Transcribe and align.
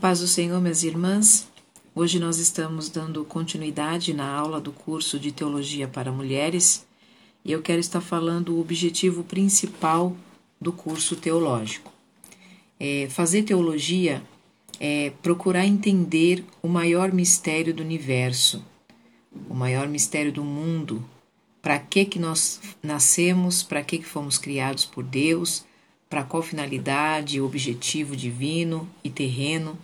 paz 0.00 0.20
do 0.20 0.26
Senhor, 0.26 0.58
minhas 0.62 0.82
irmãs. 0.82 1.46
Hoje 1.94 2.18
nós 2.18 2.38
estamos 2.38 2.88
dando 2.88 3.22
continuidade 3.22 4.14
na 4.14 4.26
aula 4.26 4.58
do 4.58 4.72
curso 4.72 5.18
de 5.18 5.30
Teologia 5.30 5.86
para 5.86 6.10
Mulheres 6.10 6.86
e 7.44 7.52
eu 7.52 7.60
quero 7.60 7.80
estar 7.80 8.00
falando 8.00 8.54
o 8.54 8.60
objetivo 8.62 9.22
principal 9.22 10.16
do 10.58 10.72
curso 10.72 11.16
teológico. 11.16 11.92
É 12.78 13.08
fazer 13.10 13.42
teologia 13.42 14.22
é 14.80 15.12
procurar 15.22 15.66
entender 15.66 16.46
o 16.62 16.68
maior 16.68 17.12
mistério 17.12 17.74
do 17.74 17.82
universo, 17.82 18.64
o 19.50 19.54
maior 19.54 19.86
mistério 19.86 20.32
do 20.32 20.42
mundo, 20.42 21.04
para 21.60 21.78
que 21.78 22.06
que 22.06 22.18
nós 22.18 22.58
nascemos, 22.82 23.62
para 23.62 23.84
que 23.84 23.98
que 23.98 24.06
fomos 24.06 24.38
criados 24.38 24.86
por 24.86 25.04
Deus, 25.04 25.66
para 26.08 26.24
qual 26.24 26.42
finalidade, 26.42 27.38
objetivo 27.38 28.16
divino 28.16 28.88
e 29.04 29.10
terreno. 29.10 29.78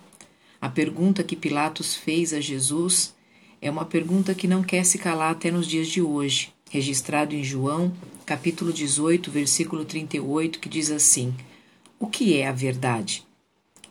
A 0.60 0.68
pergunta 0.68 1.22
que 1.22 1.36
Pilatos 1.36 1.94
fez 1.94 2.32
a 2.32 2.40
Jesus 2.40 3.14
é 3.60 3.70
uma 3.70 3.84
pergunta 3.84 4.34
que 4.34 4.48
não 4.48 4.62
quer 4.62 4.84
se 4.84 4.98
calar 4.98 5.32
até 5.32 5.50
nos 5.50 5.66
dias 5.66 5.88
de 5.88 6.00
hoje, 6.00 6.52
registrado 6.70 7.34
em 7.34 7.44
João, 7.44 7.92
capítulo 8.24 8.72
18, 8.72 9.30
versículo 9.30 9.84
38, 9.84 10.58
que 10.58 10.68
diz 10.68 10.90
assim: 10.90 11.34
O 11.98 12.06
que 12.06 12.36
é 12.36 12.46
a 12.46 12.52
verdade? 12.52 13.24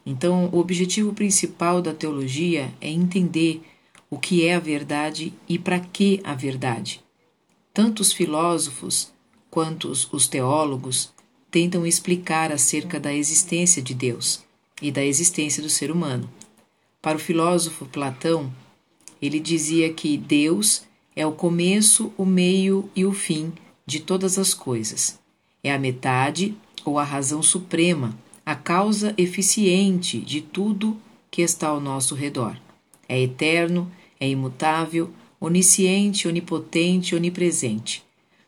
Então, 0.05 0.49
o 0.51 0.59
objetivo 0.59 1.13
principal 1.13 1.81
da 1.81 1.93
teologia 1.93 2.73
é 2.79 2.89
entender 2.89 3.63
o 4.09 4.19
que 4.19 4.45
é 4.45 4.55
a 4.55 4.59
verdade 4.59 5.33
e 5.49 5.57
para 5.57 5.79
que 5.79 6.21
a 6.23 6.35
verdade. 6.35 7.03
Tanto 7.73 8.01
os 8.01 8.13
filósofos 8.13 9.11
quanto 9.49 9.89
os 9.89 10.27
teólogos 10.27 11.11
tentam 11.49 11.85
explicar 11.85 12.51
acerca 12.51 12.99
da 12.99 13.13
existência 13.13 13.81
de 13.81 13.93
Deus 13.93 14.43
e 14.81 14.91
da 14.91 15.03
existência 15.03 15.63
do 15.63 15.69
ser 15.69 15.89
humano. 15.89 16.29
Para 17.05 17.17
o 17.17 17.21
filósofo 17.21 17.85
Platão, 17.85 18.51
ele 19.21 19.39
dizia 19.39 19.93
que 19.93 20.17
Deus 20.17 20.81
é 21.15 21.23
o 21.23 21.31
começo, 21.31 22.11
o 22.17 22.25
meio 22.25 22.89
e 22.95 23.05
o 23.05 23.13
fim 23.13 23.53
de 23.85 23.99
todas 23.99 24.39
as 24.39 24.55
coisas. 24.55 25.19
É 25.63 25.71
a 25.71 25.77
metade 25.77 26.57
ou 26.83 26.97
a 26.97 27.03
razão 27.03 27.43
suprema, 27.43 28.17
a 28.43 28.55
causa 28.55 29.13
eficiente 29.19 30.19
de 30.19 30.41
tudo 30.41 30.97
que 31.29 31.43
está 31.43 31.67
ao 31.67 31.79
nosso 31.79 32.15
redor. 32.15 32.57
É 33.07 33.21
eterno, 33.21 33.91
é 34.19 34.27
imutável, 34.27 35.11
onisciente, 35.39 36.27
onipotente, 36.27 37.15
onipresente. 37.15 38.03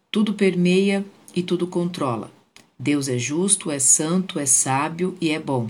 Tudo 0.10 0.34
permeia 0.34 1.06
e 1.36 1.44
tudo 1.44 1.68
controla. 1.68 2.32
Deus 2.80 3.08
é 3.08 3.20
justo, 3.20 3.70
é 3.70 3.78
santo, 3.78 4.40
é 4.40 4.48
sábio 4.48 5.16
e 5.22 5.30
é 5.30 5.40
bom. 5.40 5.70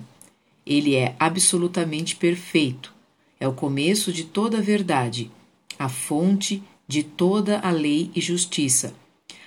Ele 0.68 0.96
é 0.96 1.16
absolutamente 1.18 2.18
perfeito. 2.18 2.94
É 3.40 3.48
o 3.48 3.54
começo 3.54 4.12
de 4.12 4.26
toda 4.26 4.58
a 4.58 4.62
verdade, 4.62 5.32
a 5.80 5.88
fonte 5.88 6.62
de 6.86 7.04
toda 7.04 7.60
a 7.60 7.72
lei 7.72 8.12
e 8.14 8.20
justiça, 8.20 8.94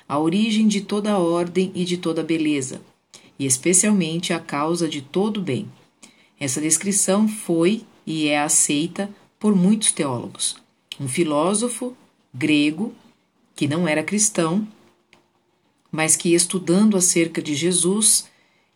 a 0.09 0.19
origem 0.19 0.67
de 0.67 0.81
toda 0.81 1.13
a 1.13 1.19
ordem 1.19 1.71
e 1.75 1.85
de 1.85 1.99
toda 1.99 2.23
a 2.23 2.25
beleza, 2.25 2.81
e 3.39 3.45
especialmente 3.45 4.33
a 4.33 4.41
causa 4.41 4.89
de 4.89 5.03
todo 5.03 5.39
o 5.39 5.43
bem. 5.43 5.71
Essa 6.39 6.61
descrição 6.61 7.29
foi 7.29 7.83
e 8.07 8.29
é 8.29 8.41
aceita 8.41 9.11
por 9.39 9.55
muitos 9.55 9.93
teólogos. 9.93 10.57
Um 10.99 11.07
filósofo 11.07 11.95
grego, 12.33 12.95
que 13.55 13.69
não 13.69 13.87
era 13.87 14.03
cristão, 14.03 14.67
mas 15.93 16.17
que 16.17 16.35
estudando 16.35 16.97
acerca 16.97 17.43
de 17.43 17.55
Jesus 17.55 18.29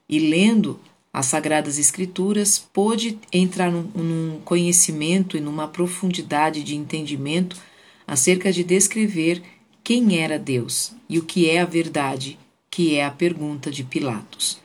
e 0.09 0.19
lendo 0.19 0.79
as 1.15 1.27
Sagradas 1.27 1.79
Escrituras, 1.79 2.59
pôde 2.59 3.17
entrar 3.33 3.71
num, 3.71 3.83
num 3.95 4.41
conhecimento 4.45 5.37
e 5.37 5.41
numa 5.41 5.69
profundidade 5.69 6.65
de 6.65 6.75
entendimento 6.75 7.57
acerca 8.05 8.53
de 8.53 8.65
descrever 8.65 9.41
quem 9.85 10.19
era 10.19 10.41
Deus 10.41 10.93
e 11.09 11.21
o 11.21 11.23
que 11.23 11.49
é 11.49 11.61
a 11.61 11.65
verdade, 11.65 12.37
que 12.69 12.97
é 12.97 13.05
a 13.05 13.13
pergunta 13.13 13.71
de 13.71 13.85
Pilatos. 13.85 14.59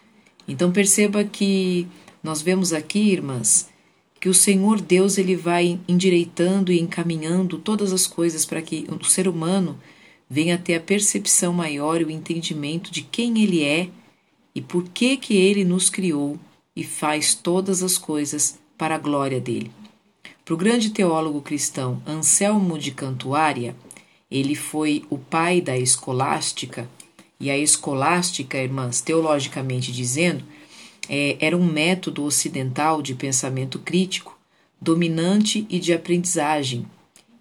Então 0.47 0.71
perceba 0.71 1.23
que 1.23 1.85
nós 2.23 2.41
vemos 2.41 2.73
aqui, 2.73 3.11
irmãs, 3.11 3.69
que 4.19 4.27
o 4.27 4.33
Senhor 4.33 4.81
Deus 4.81 5.19
ele 5.19 5.35
vai 5.35 5.79
endireitando 5.87 6.71
e 6.71 6.81
encaminhando 6.81 7.59
todas 7.59 7.93
as 7.93 8.07
coisas 8.07 8.43
para 8.43 8.61
que 8.61 8.87
o 8.89 9.05
ser 9.05 9.27
humano 9.27 9.77
venha 10.27 10.57
ter 10.57 10.73
a 10.75 10.81
percepção 10.81 11.53
maior 11.53 12.01
e 12.01 12.05
o 12.05 12.11
entendimento 12.11 12.91
de 12.91 13.03
quem 13.03 13.41
Ele 13.41 13.63
é 13.63 13.89
e 14.59 14.61
por 14.61 14.83
que 14.89 15.15
que 15.15 15.37
Ele 15.37 15.63
nos 15.63 15.89
criou 15.89 16.37
e 16.75 16.83
faz 16.83 17.33
todas 17.33 17.81
as 17.81 17.97
coisas 17.97 18.59
para 18.77 18.95
a 18.95 18.97
glória 18.97 19.39
dele. 19.39 19.71
Para 20.43 20.53
o 20.53 20.57
grande 20.57 20.89
teólogo 20.89 21.41
cristão 21.41 22.03
Anselmo 22.05 22.77
de 22.77 22.91
Cantuária, 22.91 23.73
ele 24.29 24.55
foi 24.55 25.05
o 25.09 25.17
pai 25.17 25.61
da 25.61 25.77
escolástica, 25.77 26.89
e 27.39 27.49
a 27.49 27.57
escolástica, 27.57 28.57
irmãs, 28.57 28.99
teologicamente 28.99 29.93
dizendo, 29.93 30.43
é, 31.07 31.37
era 31.39 31.55
um 31.55 31.65
método 31.65 32.25
ocidental 32.25 33.01
de 33.01 33.15
pensamento 33.15 33.79
crítico, 33.79 34.37
dominante 34.81 35.65
e 35.69 35.79
de 35.79 35.93
aprendizagem, 35.93 36.85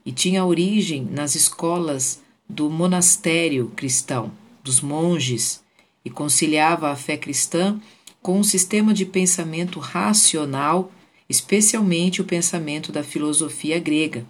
e 0.06 0.12
tinha 0.12 0.44
origem 0.44 1.02
nas 1.02 1.34
escolas 1.34 2.22
do 2.48 2.70
monastério 2.70 3.72
cristão, 3.74 4.30
dos 4.62 4.80
monges, 4.80 5.66
e 6.04 6.10
conciliava 6.10 6.90
a 6.90 6.96
fé 6.96 7.16
cristã 7.16 7.80
com 8.22 8.38
um 8.38 8.44
sistema 8.44 8.92
de 8.92 9.04
pensamento 9.06 9.78
racional, 9.78 10.92
especialmente 11.28 12.20
o 12.20 12.24
pensamento 12.24 12.90
da 12.90 13.02
filosofia 13.02 13.78
grega. 13.78 14.26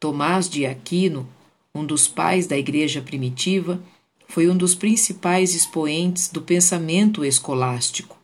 Tomás 0.00 0.48
de 0.48 0.64
Aquino, 0.64 1.28
um 1.74 1.84
dos 1.84 2.08
pais 2.08 2.46
da 2.46 2.56
igreja 2.56 3.02
primitiva, 3.02 3.82
foi 4.26 4.48
um 4.48 4.56
dos 4.56 4.74
principais 4.74 5.54
expoentes 5.54 6.28
do 6.28 6.42
pensamento 6.42 7.24
escolástico. 7.24 8.16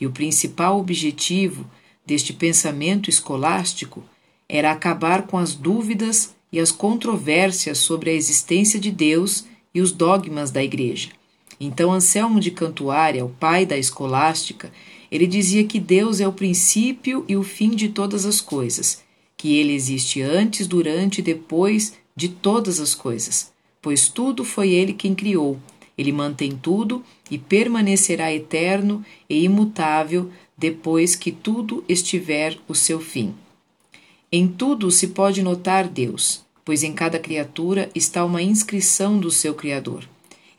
E 0.00 0.06
o 0.06 0.10
principal 0.10 0.80
objetivo 0.80 1.64
deste 2.04 2.32
pensamento 2.32 3.08
escolástico 3.08 4.02
era 4.48 4.72
acabar 4.72 5.26
com 5.26 5.38
as 5.38 5.54
dúvidas 5.54 6.34
e 6.50 6.58
as 6.58 6.72
controvérsias 6.72 7.78
sobre 7.78 8.10
a 8.10 8.12
existência 8.12 8.78
de 8.78 8.90
Deus 8.90 9.44
e 9.74 9.80
os 9.80 9.92
dogmas 9.92 10.50
da 10.50 10.62
Igreja. 10.62 11.10
Então, 11.64 11.92
Anselmo 11.92 12.40
de 12.40 12.50
Cantuária, 12.50 13.24
o 13.24 13.28
pai 13.28 13.64
da 13.64 13.78
escolástica, 13.78 14.72
ele 15.12 15.28
dizia 15.28 15.62
que 15.62 15.78
Deus 15.78 16.18
é 16.18 16.26
o 16.26 16.32
princípio 16.32 17.24
e 17.28 17.36
o 17.36 17.44
fim 17.44 17.70
de 17.70 17.88
todas 17.88 18.26
as 18.26 18.40
coisas, 18.40 19.00
que 19.36 19.54
ele 19.54 19.72
existe 19.72 20.20
antes, 20.20 20.66
durante 20.66 21.20
e 21.20 21.22
depois 21.22 21.94
de 22.16 22.28
todas 22.28 22.80
as 22.80 22.96
coisas, 22.96 23.52
pois 23.80 24.08
tudo 24.08 24.44
foi 24.44 24.70
ele 24.70 24.92
quem 24.92 25.14
criou. 25.14 25.56
Ele 25.96 26.10
mantém 26.10 26.50
tudo 26.50 27.00
e 27.30 27.38
permanecerá 27.38 28.34
eterno 28.34 29.04
e 29.30 29.44
imutável 29.44 30.32
depois 30.58 31.14
que 31.14 31.30
tudo 31.30 31.84
estiver 31.88 32.58
o 32.66 32.74
seu 32.74 32.98
fim. 32.98 33.36
Em 34.32 34.48
tudo 34.48 34.90
se 34.90 35.06
pode 35.06 35.44
notar 35.44 35.86
Deus, 35.86 36.44
pois 36.64 36.82
em 36.82 36.92
cada 36.92 37.20
criatura 37.20 37.88
está 37.94 38.24
uma 38.24 38.42
inscrição 38.42 39.16
do 39.16 39.30
seu 39.30 39.54
Criador. 39.54 40.08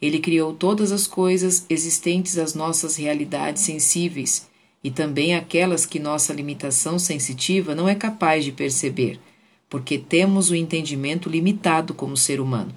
Ele 0.03 0.19
criou 0.19 0.51
todas 0.51 0.91
as 0.91 1.07
coisas 1.07 1.65
existentes 1.69 2.37
às 2.37 2.53
nossas 2.53 2.97
realidades 2.97 3.63
sensíveis 3.63 4.49
e 4.83 4.91
também 4.91 5.33
aquelas 5.33 5.85
que 5.85 5.97
nossa 5.97 6.33
limitação 6.33 6.99
sensitiva 6.99 7.73
não 7.73 7.87
é 7.87 7.95
capaz 7.95 8.43
de 8.43 8.51
perceber, 8.51 9.17
porque 9.69 9.97
temos 9.97 10.49
o 10.49 10.55
entendimento 10.55 11.29
limitado 11.29 11.93
como 11.93 12.17
ser 12.17 12.41
humano. 12.41 12.75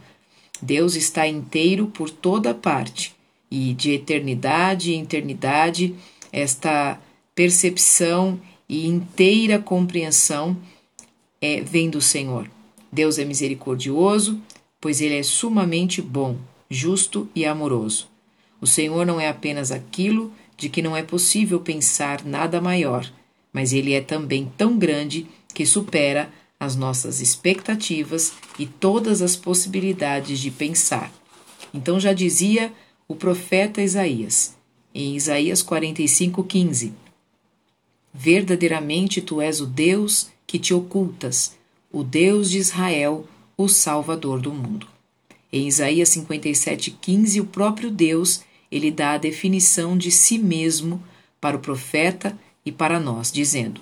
Deus 0.63 0.95
está 0.95 1.27
inteiro 1.27 1.89
por 1.89 2.11
toda 2.11 2.55
parte 2.55 3.13
e 3.51 3.75
de 3.75 3.91
eternidade 3.91 4.93
em 4.93 5.03
eternidade 5.03 5.97
esta 6.33 6.97
percepção 7.35 8.41
e 8.69 8.87
inteira 8.87 9.59
compreensão 9.59 10.57
é, 11.41 11.61
vem 11.61 11.91
do 11.91 12.01
Senhor. 12.01 12.49
Deus 12.93 13.19
é 13.19 13.25
misericordioso, 13.25 14.41
pois 14.81 15.01
ele 15.01 15.17
é 15.17 15.25
sumamente 15.25 16.01
bom, 16.01 16.37
justo 16.71 17.29
e 17.35 17.45
amoroso. 17.45 18.09
O 18.61 18.67
Senhor 18.67 19.05
não 19.07 19.21
é 19.21 19.29
apenas 19.29 19.71
aquilo 19.71 20.33
de 20.57 20.69
que 20.69 20.83
não 20.83 20.97
é 20.97 21.03
possível 21.03 21.61
pensar 21.61 22.25
nada 22.25 22.61
maior, 22.61 23.11
mas 23.53 23.73
ele 23.73 23.93
é 23.93 24.01
também 24.01 24.51
tão 24.57 24.79
grande 24.79 25.27
que 25.55 25.67
supera 25.67 26.31
as 26.59 26.75
nossas 26.75 27.21
expectativas 27.21 28.33
e 28.59 28.67
todas 28.67 29.21
as 29.21 29.37
possibilidades 29.37 30.41
de 30.41 30.51
pensar. 30.51 31.13
Então 31.73 32.01
já 32.01 32.13
dizia 32.13 32.73
o 33.07 33.15
profeta 33.15 33.83
Isaías, 33.83 34.55
em 34.95 35.15
Isaías 35.15 35.63
45:15: 35.63 36.93
Verdadeiramente 38.13 39.21
tu 39.21 39.41
és 39.41 39.61
o 39.61 39.67
Deus 39.67 40.29
que 40.47 40.59
te 40.59 40.73
ocultas, 40.73 41.57
o 41.93 42.03
Deus 42.03 42.51
de 42.51 42.59
Israel, 42.59 43.27
o 43.57 43.69
Salvador 43.69 44.41
do 44.41 44.53
mundo. 44.53 44.96
Em 45.57 45.69
Isaías 45.69 46.11
57:15, 46.11 47.41
o 47.41 47.47
próprio 47.47 47.91
Deus, 47.91 48.43
ele 48.71 48.91
dá 48.91 49.13
a 49.13 49.19
definição 49.19 49.97
de 49.97 50.11
si 50.11 50.39
mesmo 50.39 51.03
para 51.41 51.57
o 51.57 51.61
profeta 51.61 52.39
e 52.63 52.71
para 52.71 53.01
nós, 53.01 53.33
dizendo: 53.33 53.81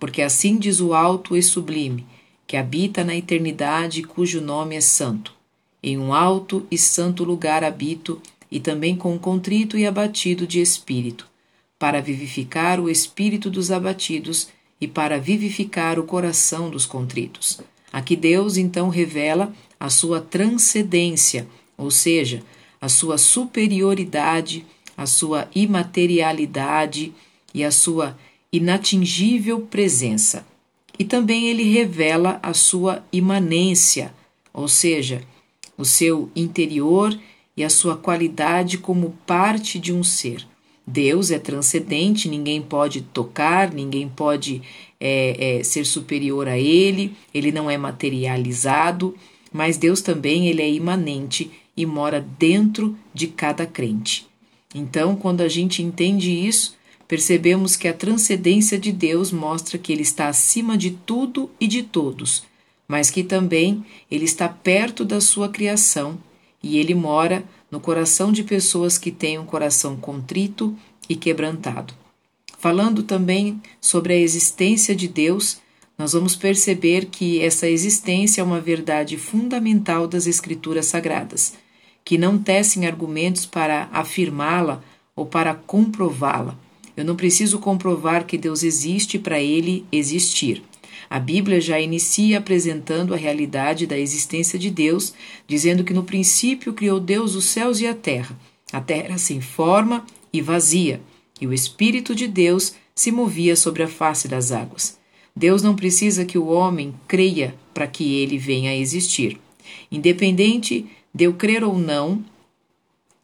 porque 0.00 0.20
assim 0.20 0.58
diz 0.58 0.80
o 0.80 0.92
alto 0.92 1.36
e 1.36 1.42
sublime, 1.42 2.04
que 2.48 2.56
habita 2.56 3.04
na 3.04 3.14
eternidade 3.14 4.02
cujo 4.02 4.40
nome 4.40 4.74
é 4.74 4.80
santo. 4.80 5.32
Em 5.80 5.96
um 5.96 6.12
alto 6.12 6.66
e 6.68 6.76
santo 6.76 7.22
lugar 7.22 7.62
habito, 7.62 8.20
e 8.50 8.58
também 8.58 8.96
com 8.96 9.16
contrito 9.16 9.78
e 9.78 9.86
abatido 9.86 10.48
de 10.48 10.60
espírito, 10.60 11.28
para 11.78 12.02
vivificar 12.02 12.80
o 12.80 12.90
espírito 12.90 13.48
dos 13.48 13.70
abatidos 13.70 14.48
e 14.80 14.88
para 14.88 15.20
vivificar 15.20 15.96
o 15.96 16.02
coração 16.02 16.68
dos 16.68 16.84
contritos. 16.84 17.60
Aqui 17.92 18.16
Deus 18.16 18.56
então 18.56 18.88
revela 18.88 19.54
a 19.84 19.90
sua 19.90 20.18
transcendência, 20.18 21.46
ou 21.76 21.90
seja, 21.90 22.42
a 22.80 22.88
sua 22.88 23.18
superioridade, 23.18 24.64
a 24.96 25.04
sua 25.04 25.46
imaterialidade 25.54 27.12
e 27.52 27.62
a 27.62 27.70
sua 27.70 28.16
inatingível 28.50 29.60
presença. 29.60 30.46
E 30.98 31.04
também 31.04 31.48
ele 31.48 31.64
revela 31.64 32.40
a 32.42 32.54
sua 32.54 33.04
imanência, 33.12 34.14
ou 34.54 34.68
seja, 34.68 35.20
o 35.76 35.84
seu 35.84 36.30
interior 36.34 37.14
e 37.54 37.62
a 37.62 37.68
sua 37.68 37.94
qualidade 37.94 38.78
como 38.78 39.10
parte 39.26 39.78
de 39.78 39.92
um 39.92 40.02
ser. 40.02 40.46
Deus 40.86 41.30
é 41.30 41.38
transcendente, 41.38 42.26
ninguém 42.26 42.62
pode 42.62 43.02
tocar, 43.02 43.70
ninguém 43.70 44.08
pode 44.08 44.62
é, 44.98 45.58
é, 45.58 45.62
ser 45.62 45.84
superior 45.84 46.48
a 46.48 46.58
ele, 46.58 47.14
ele 47.34 47.52
não 47.52 47.70
é 47.70 47.76
materializado, 47.76 49.14
mas 49.54 49.76
Deus 49.76 50.02
também 50.02 50.48
ele 50.48 50.60
é 50.60 50.68
imanente 50.68 51.48
e 51.76 51.86
mora 51.86 52.20
dentro 52.36 52.98
de 53.14 53.28
cada 53.28 53.64
crente. 53.64 54.26
Então, 54.74 55.14
quando 55.14 55.42
a 55.42 55.48
gente 55.48 55.80
entende 55.80 56.32
isso, 56.32 56.76
percebemos 57.06 57.76
que 57.76 57.86
a 57.86 57.94
transcendência 57.94 58.76
de 58.76 58.90
Deus 58.90 59.30
mostra 59.30 59.78
que 59.78 59.92
ele 59.92 60.02
está 60.02 60.26
acima 60.26 60.76
de 60.76 60.90
tudo 60.90 61.48
e 61.60 61.68
de 61.68 61.84
todos, 61.84 62.42
mas 62.88 63.12
que 63.12 63.22
também 63.22 63.84
ele 64.10 64.24
está 64.24 64.48
perto 64.48 65.04
da 65.04 65.20
sua 65.20 65.48
criação 65.48 66.18
e 66.60 66.76
ele 66.76 66.94
mora 66.94 67.44
no 67.70 67.78
coração 67.78 68.32
de 68.32 68.42
pessoas 68.42 68.98
que 68.98 69.12
têm 69.12 69.38
um 69.38 69.46
coração 69.46 69.96
contrito 69.96 70.76
e 71.08 71.14
quebrantado. 71.14 71.94
Falando 72.58 73.04
também 73.04 73.62
sobre 73.80 74.14
a 74.14 74.18
existência 74.18 74.96
de 74.96 75.06
Deus, 75.06 75.62
nós 75.96 76.12
vamos 76.12 76.34
perceber 76.34 77.06
que 77.06 77.40
essa 77.40 77.68
existência 77.68 78.40
é 78.40 78.44
uma 78.44 78.60
verdade 78.60 79.16
fundamental 79.16 80.08
das 80.08 80.26
Escrituras 80.26 80.86
Sagradas, 80.86 81.54
que 82.04 82.18
não 82.18 82.36
tecem 82.36 82.86
argumentos 82.86 83.46
para 83.46 83.88
afirmá-la 83.92 84.82
ou 85.14 85.24
para 85.24 85.54
comprová-la. 85.54 86.58
Eu 86.96 87.04
não 87.04 87.14
preciso 87.14 87.58
comprovar 87.58 88.26
que 88.26 88.36
Deus 88.36 88.62
existe 88.62 89.18
para 89.18 89.40
ele 89.40 89.86
existir. 89.90 90.62
A 91.08 91.20
Bíblia 91.20 91.60
já 91.60 91.78
inicia 91.78 92.38
apresentando 92.38 93.14
a 93.14 93.16
realidade 93.16 93.86
da 93.86 93.96
existência 93.96 94.58
de 94.58 94.70
Deus, 94.70 95.14
dizendo 95.46 95.84
que 95.84 95.94
no 95.94 96.02
princípio 96.02 96.72
criou 96.72 96.98
Deus 96.98 97.34
os 97.34 97.46
céus 97.46 97.80
e 97.80 97.86
a 97.86 97.94
terra. 97.94 98.36
A 98.72 98.80
terra 98.80 99.16
sem 99.16 99.40
forma 99.40 100.04
e 100.32 100.40
vazia, 100.40 101.00
e 101.40 101.46
o 101.46 101.52
Espírito 101.52 102.14
de 102.14 102.26
Deus 102.26 102.74
se 102.94 103.12
movia 103.12 103.54
sobre 103.54 103.84
a 103.84 103.88
face 103.88 104.26
das 104.26 104.50
águas. 104.50 105.03
Deus 105.36 105.62
não 105.62 105.74
precisa 105.74 106.24
que 106.24 106.38
o 106.38 106.46
homem 106.46 106.94
creia 107.08 107.54
para 107.72 107.86
que 107.86 108.20
ele 108.20 108.38
venha 108.38 108.70
a 108.70 108.76
existir. 108.76 109.40
Independente 109.90 110.86
de 111.12 111.24
eu 111.24 111.34
crer 111.34 111.64
ou 111.64 111.76
não, 111.76 112.24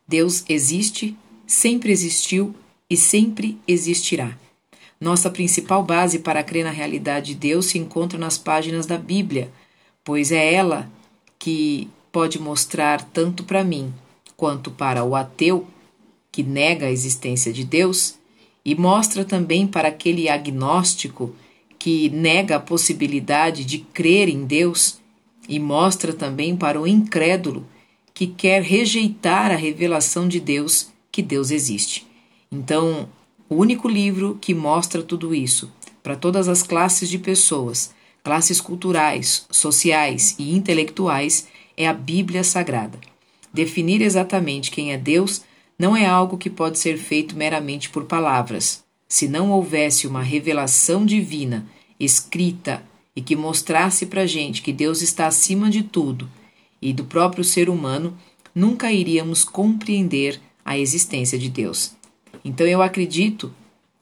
Deus 0.08 0.44
existe, 0.48 1.16
sempre 1.46 1.92
existiu 1.92 2.54
e 2.88 2.96
sempre 2.96 3.56
existirá. 3.66 4.36
Nossa 5.00 5.30
principal 5.30 5.82
base 5.84 6.18
para 6.18 6.42
crer 6.42 6.64
na 6.64 6.70
realidade 6.70 7.32
de 7.32 7.40
Deus 7.40 7.66
se 7.66 7.78
encontra 7.78 8.18
nas 8.18 8.36
páginas 8.36 8.86
da 8.86 8.98
Bíblia, 8.98 9.50
pois 10.04 10.32
é 10.32 10.52
ela 10.52 10.90
que 11.38 11.88
pode 12.10 12.40
mostrar 12.40 13.02
tanto 13.04 13.44
para 13.44 13.62
mim 13.62 13.94
quanto 14.36 14.70
para 14.70 15.04
o 15.04 15.14
ateu 15.14 15.66
que 16.32 16.42
nega 16.42 16.86
a 16.86 16.90
existência 16.90 17.52
de 17.52 17.64
Deus 17.64 18.16
e 18.64 18.74
mostra 18.74 19.24
também 19.24 19.66
para 19.66 19.88
aquele 19.88 20.28
agnóstico 20.28 21.34
que 21.80 22.10
nega 22.10 22.56
a 22.56 22.60
possibilidade 22.60 23.64
de 23.64 23.78
crer 23.78 24.28
em 24.28 24.44
Deus 24.44 25.00
e 25.48 25.58
mostra 25.58 26.12
também 26.12 26.54
para 26.54 26.78
o 26.78 26.86
incrédulo 26.86 27.66
que 28.12 28.26
quer 28.26 28.62
rejeitar 28.62 29.50
a 29.50 29.56
revelação 29.56 30.28
de 30.28 30.38
Deus 30.38 30.90
que 31.10 31.22
Deus 31.22 31.50
existe. 31.50 32.06
Então, 32.52 33.08
o 33.48 33.54
único 33.56 33.88
livro 33.88 34.36
que 34.38 34.52
mostra 34.52 35.02
tudo 35.02 35.34
isso 35.34 35.72
para 36.02 36.14
todas 36.14 36.48
as 36.48 36.62
classes 36.62 37.08
de 37.08 37.18
pessoas, 37.18 37.94
classes 38.22 38.60
culturais, 38.60 39.46
sociais 39.50 40.36
e 40.38 40.54
intelectuais, 40.54 41.48
é 41.78 41.88
a 41.88 41.94
Bíblia 41.94 42.44
Sagrada. 42.44 43.00
Definir 43.54 44.02
exatamente 44.02 44.70
quem 44.70 44.92
é 44.92 44.98
Deus 44.98 45.42
não 45.78 45.96
é 45.96 46.04
algo 46.04 46.36
que 46.36 46.50
pode 46.50 46.78
ser 46.78 46.98
feito 46.98 47.34
meramente 47.34 47.88
por 47.88 48.04
palavras. 48.04 48.84
Se 49.10 49.26
não 49.26 49.50
houvesse 49.50 50.06
uma 50.06 50.22
revelação 50.22 51.04
divina 51.04 51.66
escrita 51.98 52.80
e 53.14 53.20
que 53.20 53.34
mostrasse 53.34 54.06
para 54.06 54.22
a 54.22 54.26
gente 54.26 54.62
que 54.62 54.72
Deus 54.72 55.02
está 55.02 55.26
acima 55.26 55.68
de 55.68 55.82
tudo 55.82 56.30
e 56.80 56.92
do 56.92 57.04
próprio 57.04 57.42
ser 57.42 57.68
humano, 57.68 58.16
nunca 58.54 58.92
iríamos 58.92 59.42
compreender 59.42 60.40
a 60.64 60.78
existência 60.78 61.36
de 61.36 61.50
Deus. 61.50 61.92
Então 62.44 62.64
eu 62.64 62.80
acredito 62.80 63.52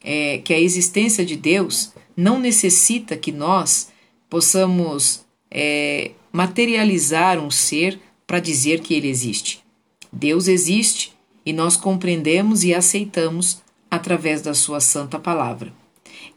é, 0.04 0.38
que 0.38 0.52
a 0.52 0.60
existência 0.60 1.24
de 1.24 1.36
Deus 1.36 1.94
não 2.14 2.38
necessita 2.38 3.16
que 3.16 3.32
nós 3.32 3.88
possamos 4.28 5.24
é, 5.50 6.10
materializar 6.30 7.42
um 7.42 7.50
ser 7.50 7.98
para 8.26 8.40
dizer 8.40 8.82
que 8.82 8.92
ele 8.92 9.08
existe. 9.08 9.64
Deus 10.12 10.48
existe 10.48 11.14
e 11.46 11.52
nós 11.54 11.78
compreendemos 11.78 12.62
e 12.62 12.74
aceitamos 12.74 13.62
através 13.90 14.42
da 14.42 14.54
Sua 14.54 14.80
santa 14.80 15.18
palavra. 15.18 15.72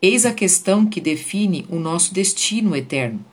Eis 0.01 0.25
a 0.25 0.33
questão 0.33 0.86
que 0.86 1.00
define 1.01 1.65
o 1.69 1.77
nosso 1.77 2.13
destino 2.13 2.75
eterno. 2.75 3.24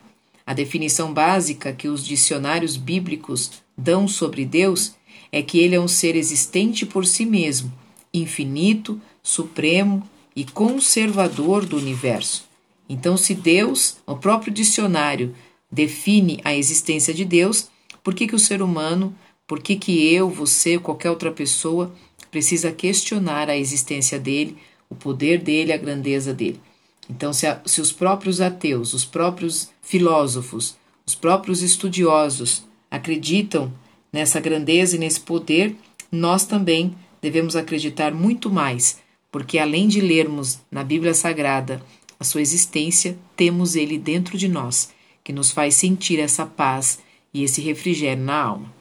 A 0.46 0.54
definição 0.54 1.12
básica 1.12 1.72
que 1.72 1.88
os 1.88 2.04
dicionários 2.04 2.76
bíblicos 2.76 3.62
dão 3.76 4.08
sobre 4.08 4.44
Deus 4.44 4.94
é 5.30 5.42
que 5.42 5.58
ele 5.58 5.74
é 5.74 5.80
um 5.80 5.88
ser 5.88 6.16
existente 6.16 6.86
por 6.86 7.04
si 7.04 7.26
mesmo 7.26 7.72
infinito, 8.12 9.00
supremo 9.22 10.08
e 10.34 10.44
conservador 10.44 11.66
do 11.66 11.76
universo. 11.76 12.46
Então, 12.88 13.16
se 13.16 13.34
Deus, 13.34 13.96
o 14.06 14.16
próprio 14.16 14.52
dicionário, 14.52 15.34
define 15.70 16.40
a 16.44 16.54
existência 16.54 17.12
de 17.12 17.24
Deus, 17.24 17.68
por 18.02 18.14
que, 18.14 18.26
que 18.26 18.34
o 18.34 18.38
ser 18.38 18.62
humano, 18.62 19.14
por 19.46 19.60
que, 19.60 19.76
que 19.76 20.12
eu, 20.12 20.30
você, 20.30 20.78
qualquer 20.78 21.10
outra 21.10 21.30
pessoa 21.30 21.94
precisa 22.30 22.72
questionar 22.72 23.48
a 23.48 23.56
existência 23.56 24.18
dele, 24.18 24.56
o 24.88 24.94
poder 24.94 25.38
dele, 25.38 25.72
a 25.72 25.76
grandeza 25.76 26.32
dele? 26.32 26.60
Então, 27.08 27.32
se, 27.32 27.46
a, 27.46 27.60
se 27.64 27.80
os 27.80 27.90
próprios 27.90 28.40
ateus, 28.40 28.92
os 28.92 29.04
próprios 29.04 29.70
filósofos, 29.82 30.76
os 31.06 31.14
próprios 31.14 31.62
estudiosos 31.62 32.64
acreditam 32.90 33.72
nessa 34.12 34.40
grandeza 34.40 34.96
e 34.96 34.98
nesse 34.98 35.20
poder, 35.20 35.74
nós 36.12 36.44
também 36.44 36.94
devemos 37.20 37.56
acreditar 37.56 38.12
muito 38.12 38.50
mais, 38.50 38.98
porque 39.30 39.58
além 39.58 39.88
de 39.88 40.00
lermos 40.00 40.58
na 40.70 40.84
Bíblia 40.84 41.14
Sagrada 41.14 41.82
a 42.20 42.24
sua 42.24 42.40
existência, 42.40 43.16
temos 43.36 43.76
ele 43.76 43.96
dentro 43.96 44.36
de 44.36 44.48
nós, 44.48 44.92
que 45.22 45.32
nos 45.32 45.50
faz 45.50 45.74
sentir 45.74 46.18
essa 46.18 46.44
paz 46.44 46.98
e 47.32 47.44
esse 47.44 47.60
refrigério 47.60 48.22
na 48.22 48.42
alma. 48.42 48.74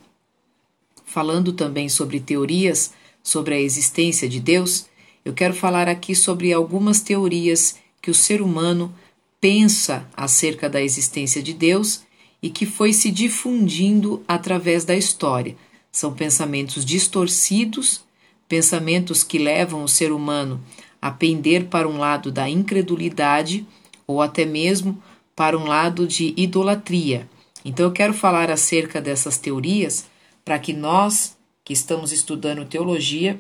Falando 1.06 1.54
também 1.54 1.88
sobre 1.88 2.20
teorias 2.20 2.94
sobre 3.28 3.56
a 3.56 3.60
existência 3.60 4.30
de 4.30 4.40
Deus, 4.40 4.86
eu 5.26 5.34
quero 5.34 5.54
falar 5.54 5.90
aqui 5.90 6.16
sobre 6.16 6.54
algumas 6.54 7.02
teorias 7.02 7.76
que 8.02 8.10
o 8.10 8.16
ser 8.16 8.42
humano 8.42 8.94
pensa 9.42 10.08
acerca 10.16 10.70
da 10.70 10.82
existência 10.82 11.44
de 11.44 11.54
Deus 11.54 12.04
e 12.42 12.50
que 12.50 12.66
foi 12.66 12.94
se 12.94 13.12
difundindo 13.12 14.24
através 14.26 14.86
da 14.86 14.96
história. 14.96 15.58
São 15.92 16.14
pensamentos 16.14 16.86
distorcidos 16.86 18.08
pensamentos 18.48 19.24
que 19.24 19.38
levam 19.38 19.84
o 19.84 19.88
ser 19.88 20.12
humano 20.12 20.64
a 21.02 21.12
pender 21.12 21.66
para 21.66 21.88
um 21.88 21.98
lado 21.98 22.32
da 22.32 22.50
incredulidade 22.50 23.68
ou 24.06 24.22
até 24.22 24.46
mesmo 24.46 25.02
para 25.36 25.58
um 25.58 25.66
lado 25.66 26.08
de 26.08 26.34
idolatria. 26.38 27.30
Então 27.66 27.86
eu 27.86 27.92
quero 27.92 28.14
falar 28.14 28.50
acerca 28.50 29.02
dessas 29.02 29.38
teorias 29.38 30.06
para 30.46 30.58
que 30.58 30.72
nós, 30.72 31.37
que 31.68 31.74
estamos 31.74 32.14
estudando 32.14 32.64
teologia, 32.64 33.38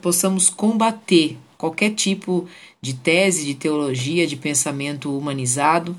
possamos 0.00 0.48
combater 0.48 1.36
qualquer 1.58 1.90
tipo 1.90 2.46
de 2.80 2.94
tese 2.94 3.44
de 3.44 3.56
teologia, 3.56 4.28
de 4.28 4.36
pensamento 4.36 5.18
humanizado 5.18 5.96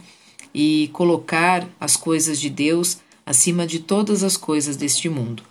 e 0.55 0.89
colocar 0.93 1.67
as 1.77 1.97
coisas 1.97 2.39
de 2.39 2.50
Deus 2.50 3.00
acima 3.25 3.67
de 3.67 3.79
todas 3.79 4.23
as 4.23 4.38
coisas 4.38 4.77
deste 4.77 5.09
mundo. 5.09 5.43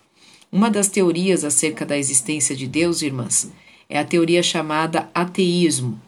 Uma 0.50 0.70
das 0.70 0.88
teorias 0.88 1.44
acerca 1.44 1.84
da 1.84 1.98
existência 1.98 2.56
de 2.56 2.66
Deus, 2.66 3.02
irmãs, 3.02 3.52
é 3.86 3.98
a 3.98 4.04
teoria 4.04 4.42
chamada 4.42 5.10
ateísmo. 5.14 6.00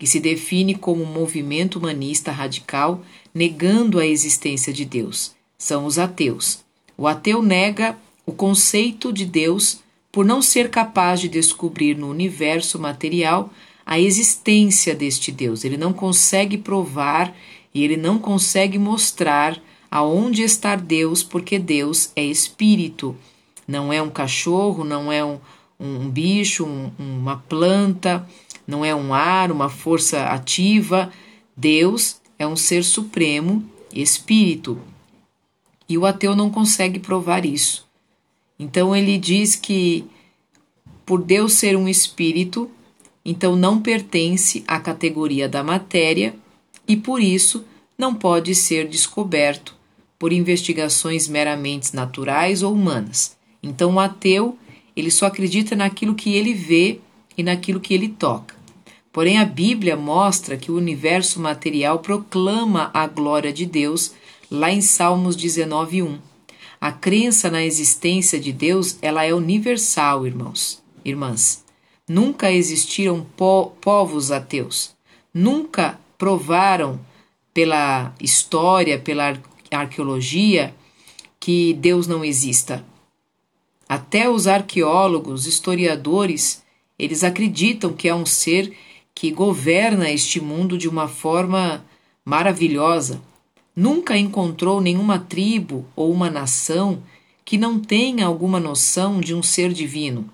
que 0.00 0.06
se 0.06 0.18
define 0.18 0.74
como 0.74 1.04
um 1.04 1.12
movimento 1.12 1.78
humanista 1.78 2.32
radical 2.32 3.02
negando 3.32 4.00
a 4.00 4.06
existência 4.06 4.72
de 4.72 4.84
Deus. 4.84 5.32
São 5.56 5.86
os 5.86 5.96
ateus. 5.96 6.64
O 6.96 7.06
ateu 7.06 7.40
nega 7.40 7.96
o 8.28 8.32
conceito 8.32 9.10
de 9.10 9.24
Deus 9.24 9.80
por 10.12 10.22
não 10.22 10.42
ser 10.42 10.68
capaz 10.68 11.18
de 11.18 11.30
descobrir 11.30 11.96
no 11.96 12.10
universo 12.10 12.78
material 12.78 13.50
a 13.86 13.98
existência 13.98 14.94
deste 14.94 15.32
Deus. 15.32 15.64
Ele 15.64 15.78
não 15.78 15.94
consegue 15.94 16.58
provar 16.58 17.34
e 17.72 17.82
ele 17.82 17.96
não 17.96 18.18
consegue 18.18 18.78
mostrar 18.78 19.58
aonde 19.90 20.42
está 20.42 20.76
Deus, 20.76 21.22
porque 21.22 21.58
Deus 21.58 22.12
é 22.14 22.22
espírito. 22.22 23.16
Não 23.66 23.90
é 23.90 24.02
um 24.02 24.10
cachorro, 24.10 24.84
não 24.84 25.10
é 25.10 25.24
um, 25.24 25.38
um 25.80 26.10
bicho, 26.10 26.66
um, 26.66 26.92
uma 26.98 27.38
planta, 27.48 28.28
não 28.66 28.84
é 28.84 28.94
um 28.94 29.14
ar, 29.14 29.50
uma 29.50 29.70
força 29.70 30.24
ativa. 30.26 31.10
Deus 31.56 32.20
é 32.38 32.46
um 32.46 32.56
ser 32.56 32.84
supremo, 32.84 33.64
espírito. 33.90 34.78
E 35.88 35.96
o 35.96 36.04
ateu 36.04 36.36
não 36.36 36.50
consegue 36.50 36.98
provar 36.98 37.46
isso. 37.46 37.87
Então 38.58 38.94
ele 38.94 39.16
diz 39.16 39.54
que 39.54 40.04
por 41.06 41.22
Deus 41.22 41.54
ser 41.54 41.76
um 41.76 41.88
espírito, 41.88 42.70
então 43.24 43.56
não 43.56 43.80
pertence 43.80 44.64
à 44.66 44.80
categoria 44.80 45.48
da 45.48 45.62
matéria 45.62 46.34
e 46.86 46.96
por 46.96 47.22
isso 47.22 47.64
não 47.96 48.14
pode 48.14 48.54
ser 48.54 48.88
descoberto 48.88 49.74
por 50.18 50.32
investigações 50.32 51.28
meramente 51.28 51.94
naturais 51.94 52.62
ou 52.62 52.72
humanas. 52.72 53.36
Então 53.62 53.94
o 53.94 54.00
ateu, 54.00 54.58
ele 54.96 55.10
só 55.10 55.26
acredita 55.26 55.76
naquilo 55.76 56.14
que 56.14 56.34
ele 56.34 56.52
vê 56.52 57.00
e 57.36 57.42
naquilo 57.42 57.80
que 57.80 57.94
ele 57.94 58.08
toca. 58.08 58.56
Porém 59.12 59.38
a 59.38 59.44
Bíblia 59.44 59.96
mostra 59.96 60.56
que 60.56 60.70
o 60.70 60.76
universo 60.76 61.40
material 61.40 62.00
proclama 62.00 62.90
a 62.92 63.06
glória 63.06 63.52
de 63.52 63.64
Deus 63.64 64.12
lá 64.50 64.70
em 64.70 64.80
Salmos 64.80 65.36
19:1. 65.36 66.27
A 66.80 66.92
crença 66.92 67.50
na 67.50 67.64
existência 67.64 68.38
de 68.38 68.52
Deus, 68.52 68.98
ela 69.02 69.24
é 69.24 69.34
universal, 69.34 70.26
irmãos, 70.26 70.82
irmãs. 71.04 71.64
Nunca 72.08 72.52
existiram 72.52 73.26
po 73.36 73.72
povos 73.80 74.30
ateus. 74.30 74.94
Nunca 75.34 75.98
provaram 76.16 77.00
pela 77.52 78.14
história, 78.20 78.98
pela 78.98 79.36
arqueologia, 79.70 80.74
que 81.40 81.74
Deus 81.74 82.06
não 82.06 82.24
exista. 82.24 82.84
Até 83.88 84.28
os 84.28 84.46
arqueólogos, 84.46 85.46
historiadores, 85.46 86.62
eles 86.98 87.24
acreditam 87.24 87.92
que 87.92 88.08
é 88.08 88.14
um 88.14 88.26
ser 88.26 88.72
que 89.14 89.32
governa 89.32 90.10
este 90.10 90.40
mundo 90.40 90.78
de 90.78 90.88
uma 90.88 91.08
forma 91.08 91.84
maravilhosa, 92.24 93.20
nunca 93.78 94.18
encontrou 94.18 94.80
nenhuma 94.80 95.20
tribo 95.20 95.86
ou 95.94 96.12
uma 96.12 96.28
nação 96.28 97.00
que 97.44 97.56
não 97.56 97.78
tenha 97.78 98.26
alguma 98.26 98.58
noção 98.58 99.20
de 99.20 99.32
um 99.32 99.40
ser 99.40 99.72
divino. 99.72 100.28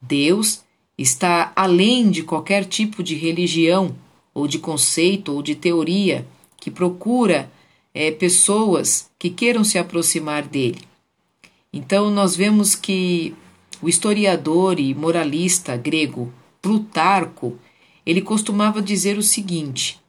Deus 0.00 0.62
está 0.96 1.52
além 1.56 2.08
de 2.08 2.22
qualquer 2.22 2.64
tipo 2.64 3.02
de 3.02 3.16
religião, 3.16 3.96
ou 4.32 4.46
de 4.46 4.60
conceito, 4.60 5.32
ou 5.32 5.42
de 5.42 5.56
teoria 5.56 6.24
que 6.56 6.70
procura 6.70 7.50
é, 7.92 8.12
pessoas 8.12 9.10
que 9.18 9.28
queiram 9.28 9.64
se 9.64 9.76
aproximar 9.76 10.46
dele. 10.46 10.82
Então, 11.72 12.10
nós 12.10 12.36
vemos 12.36 12.76
que 12.76 13.34
o 13.82 13.88
historiador 13.88 14.78
e 14.78 14.94
moralista 14.94 15.76
grego 15.76 16.32
Plutarco 16.62 17.58
ele 18.06 18.22
costumava 18.22 18.80
dizer 18.80 19.18
o 19.18 19.22
seguinte: 19.22 20.00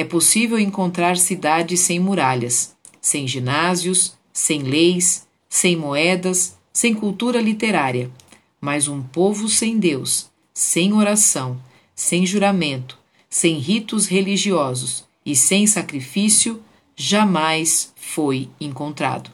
é 0.00 0.04
possível 0.04 0.58
encontrar 0.58 1.18
cidades 1.18 1.80
sem 1.80 2.00
muralhas, 2.00 2.74
sem 3.02 3.28
ginásios, 3.28 4.14
sem 4.32 4.62
leis, 4.62 5.26
sem 5.46 5.76
moedas, 5.76 6.56
sem 6.72 6.94
cultura 6.94 7.38
literária, 7.38 8.10
mas 8.58 8.88
um 8.88 9.02
povo 9.02 9.46
sem 9.46 9.78
Deus, 9.78 10.30
sem 10.54 10.94
oração, 10.94 11.60
sem 11.94 12.24
juramento, 12.24 12.98
sem 13.28 13.58
ritos 13.58 14.06
religiosos 14.06 15.04
e 15.24 15.36
sem 15.36 15.66
sacrifício, 15.66 16.62
jamais 16.96 17.92
foi 17.94 18.48
encontrado. 18.58 19.30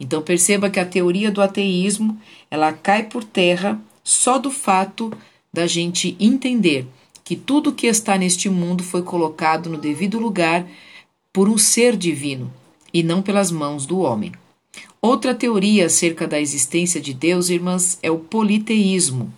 Então 0.00 0.22
perceba 0.22 0.70
que 0.70 0.80
a 0.80 0.86
teoria 0.86 1.30
do 1.30 1.42
ateísmo, 1.42 2.18
ela 2.50 2.72
cai 2.72 3.02
por 3.02 3.22
terra 3.22 3.78
só 4.02 4.38
do 4.38 4.50
fato 4.50 5.12
da 5.52 5.66
gente 5.66 6.16
entender 6.18 6.88
que 7.28 7.36
tudo 7.36 7.74
que 7.74 7.86
está 7.86 8.16
neste 8.16 8.48
mundo 8.48 8.82
foi 8.82 9.02
colocado 9.02 9.68
no 9.68 9.76
devido 9.76 10.18
lugar 10.18 10.66
por 11.30 11.46
um 11.46 11.58
ser 11.58 11.94
divino 11.94 12.50
e 12.90 13.02
não 13.02 13.20
pelas 13.20 13.50
mãos 13.50 13.84
do 13.84 13.98
homem. 13.98 14.32
Outra 14.98 15.34
teoria 15.34 15.84
acerca 15.84 16.26
da 16.26 16.40
existência 16.40 16.98
de 16.98 17.12
Deus, 17.12 17.50
irmãs, 17.50 17.98
é 18.02 18.10
o 18.10 18.18
politeísmo. 18.18 19.30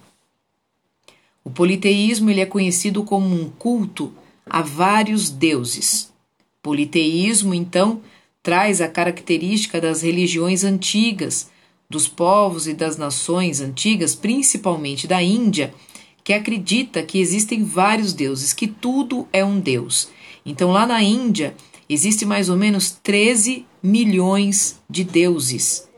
O 1.43 1.51
politeísmo 1.51 2.31
ele 2.31 2.41
é 2.41 2.47
conhecido 2.47 3.03
como 3.03 3.27
um 3.27 3.51
culto 3.51 4.13
a 4.47 4.63
vários 4.63 5.29
deuses. 5.29 6.13
Politeísmo, 6.63 7.53
então, 7.53 8.03
traz 8.41 8.81
a 8.81 8.87
característica 8.87 9.81
das 9.81 10.03
religiões 10.03 10.63
antigas, 10.63 11.51
dos 11.91 12.07
povos 12.07 12.69
e 12.69 12.73
das 12.73 12.97
nações 12.97 13.61
antigas, 13.61 14.15
principalmente 14.15 15.09
da 15.09 15.21
Índia, 15.21 15.75
que 16.23 16.33
acredita 16.33 17.03
que 17.03 17.19
existem 17.19 17.65
vários 17.65 18.13
deuses, 18.13 18.53
que 18.53 18.67
tudo 18.67 19.27
é 19.33 19.45
um 19.45 19.59
deus. 19.59 20.09
Então, 20.45 20.71
lá 20.71 20.87
na 20.87 21.03
Índia, 21.03 21.55
existe 21.89 22.25
mais 22.25 22.49
ou 22.49 22.57
menos 22.57 22.91
13 23.03 23.67
milhões 23.83 24.81
de 24.89 25.05
deuses. 25.05 25.89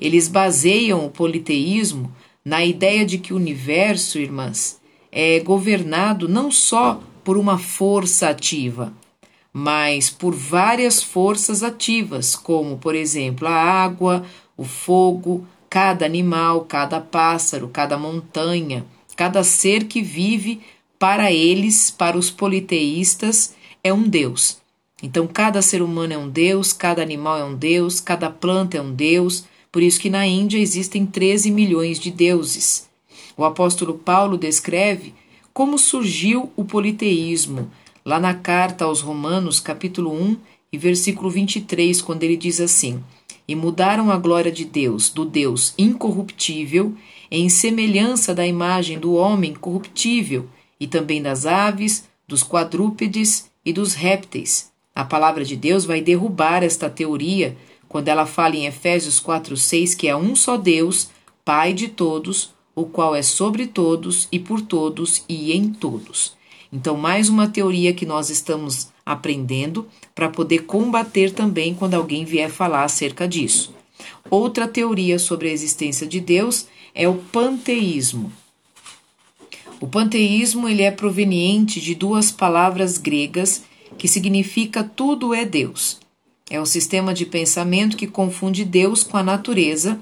Eles 0.00 0.28
baseiam 0.28 1.04
o 1.06 1.10
politeísmo 1.10 2.10
na 2.44 2.64
ideia 2.64 3.04
de 3.04 3.18
que 3.18 3.32
o 3.32 3.36
universo, 3.36 4.18
irmãs, 4.18 4.80
é 5.10 5.40
governado 5.40 6.28
não 6.28 6.50
só 6.50 7.00
por 7.22 7.36
uma 7.36 7.58
força 7.58 8.28
ativa, 8.28 8.92
mas 9.52 10.10
por 10.10 10.34
várias 10.34 11.02
forças 11.02 11.62
ativas, 11.62 12.34
como, 12.34 12.76
por 12.76 12.94
exemplo, 12.94 13.46
a 13.46 13.54
água, 13.54 14.24
o 14.56 14.64
fogo, 14.64 15.46
cada 15.70 16.04
animal, 16.04 16.62
cada 16.62 17.00
pássaro, 17.00 17.68
cada 17.68 17.96
montanha, 17.96 18.84
Cada 19.16 19.42
ser 19.44 19.84
que 19.84 20.02
vive 20.02 20.60
para 20.98 21.30
eles, 21.32 21.90
para 21.90 22.16
os 22.16 22.30
politeístas, 22.30 23.54
é 23.82 23.92
um 23.92 24.02
Deus. 24.02 24.58
Então, 25.02 25.26
cada 25.26 25.60
ser 25.60 25.82
humano 25.82 26.12
é 26.12 26.18
um 26.18 26.28
Deus, 26.28 26.72
cada 26.72 27.02
animal 27.02 27.38
é 27.38 27.44
um 27.44 27.54
Deus, 27.54 28.00
cada 28.00 28.30
planta 28.30 28.78
é 28.78 28.80
um 28.80 28.92
Deus. 28.92 29.44
Por 29.70 29.82
isso 29.82 30.00
que 30.00 30.08
na 30.08 30.26
Índia 30.26 30.58
existem 30.58 31.04
13 31.04 31.50
milhões 31.50 31.98
de 31.98 32.10
deuses. 32.10 32.88
O 33.36 33.44
apóstolo 33.44 33.94
Paulo 33.94 34.38
descreve 34.38 35.12
como 35.52 35.78
surgiu 35.78 36.50
o 36.56 36.64
politeísmo, 36.64 37.70
lá 38.04 38.18
na 38.18 38.34
carta 38.34 38.84
aos 38.84 39.00
Romanos, 39.00 39.60
capítulo 39.60 40.12
1 40.12 40.36
e 40.72 40.78
versículo 40.78 41.30
23, 41.30 42.00
quando 42.02 42.22
ele 42.22 42.36
diz 42.36 42.60
assim: 42.60 43.02
E 43.46 43.54
mudaram 43.54 44.10
a 44.10 44.16
glória 44.16 44.50
de 44.50 44.64
Deus, 44.64 45.10
do 45.10 45.24
Deus 45.24 45.74
incorruptível, 45.76 46.94
em 47.30 47.48
semelhança 47.48 48.34
da 48.34 48.46
imagem 48.46 48.98
do 48.98 49.14
homem 49.14 49.54
corruptível, 49.54 50.48
e 50.78 50.86
também 50.86 51.22
das 51.22 51.46
aves, 51.46 52.08
dos 52.26 52.42
quadrúpedes 52.42 53.50
e 53.64 53.72
dos 53.72 53.94
répteis. 53.94 54.72
A 54.94 55.04
palavra 55.04 55.44
de 55.44 55.56
Deus 55.56 55.84
vai 55.84 56.00
derrubar 56.00 56.62
esta 56.62 56.88
teoria 56.88 57.56
quando 57.88 58.08
ela 58.08 58.26
fala 58.26 58.56
em 58.56 58.66
Efésios 58.66 59.20
4:6 59.20 59.94
que 59.94 60.08
é 60.08 60.16
um 60.16 60.34
só 60.36 60.56
Deus, 60.56 61.10
Pai 61.44 61.74
de 61.74 61.88
todos, 61.88 62.54
o 62.74 62.86
qual 62.86 63.14
é 63.14 63.22
sobre 63.22 63.66
todos 63.66 64.28
e 64.32 64.38
por 64.38 64.62
todos 64.62 65.22
e 65.28 65.52
em 65.52 65.68
todos. 65.68 66.34
Então, 66.72 66.96
mais 66.96 67.28
uma 67.28 67.46
teoria 67.46 67.92
que 67.92 68.06
nós 68.06 68.30
estamos 68.30 68.88
aprendendo 69.04 69.86
para 70.14 70.30
poder 70.30 70.60
combater 70.60 71.32
também 71.32 71.74
quando 71.74 71.94
alguém 71.94 72.24
vier 72.24 72.50
falar 72.50 72.84
acerca 72.84 73.28
disso. 73.28 73.73
Outra 74.30 74.66
teoria 74.66 75.18
sobre 75.18 75.48
a 75.48 75.52
existência 75.52 76.06
de 76.06 76.20
Deus 76.20 76.66
é 76.94 77.08
o 77.08 77.14
panteísmo. 77.14 78.32
O 79.80 79.86
panteísmo 79.86 80.68
ele 80.68 80.82
é 80.82 80.90
proveniente 80.90 81.80
de 81.80 81.94
duas 81.94 82.30
palavras 82.30 82.96
gregas 82.96 83.64
que 83.98 84.08
significa 84.08 84.82
tudo 84.82 85.34
é 85.34 85.44
Deus. 85.44 85.98
É 86.48 86.60
um 86.60 86.66
sistema 86.66 87.14
de 87.14 87.26
pensamento 87.26 87.96
que 87.96 88.06
confunde 88.06 88.64
Deus 88.64 89.02
com 89.02 89.16
a 89.16 89.22
natureza 89.22 89.98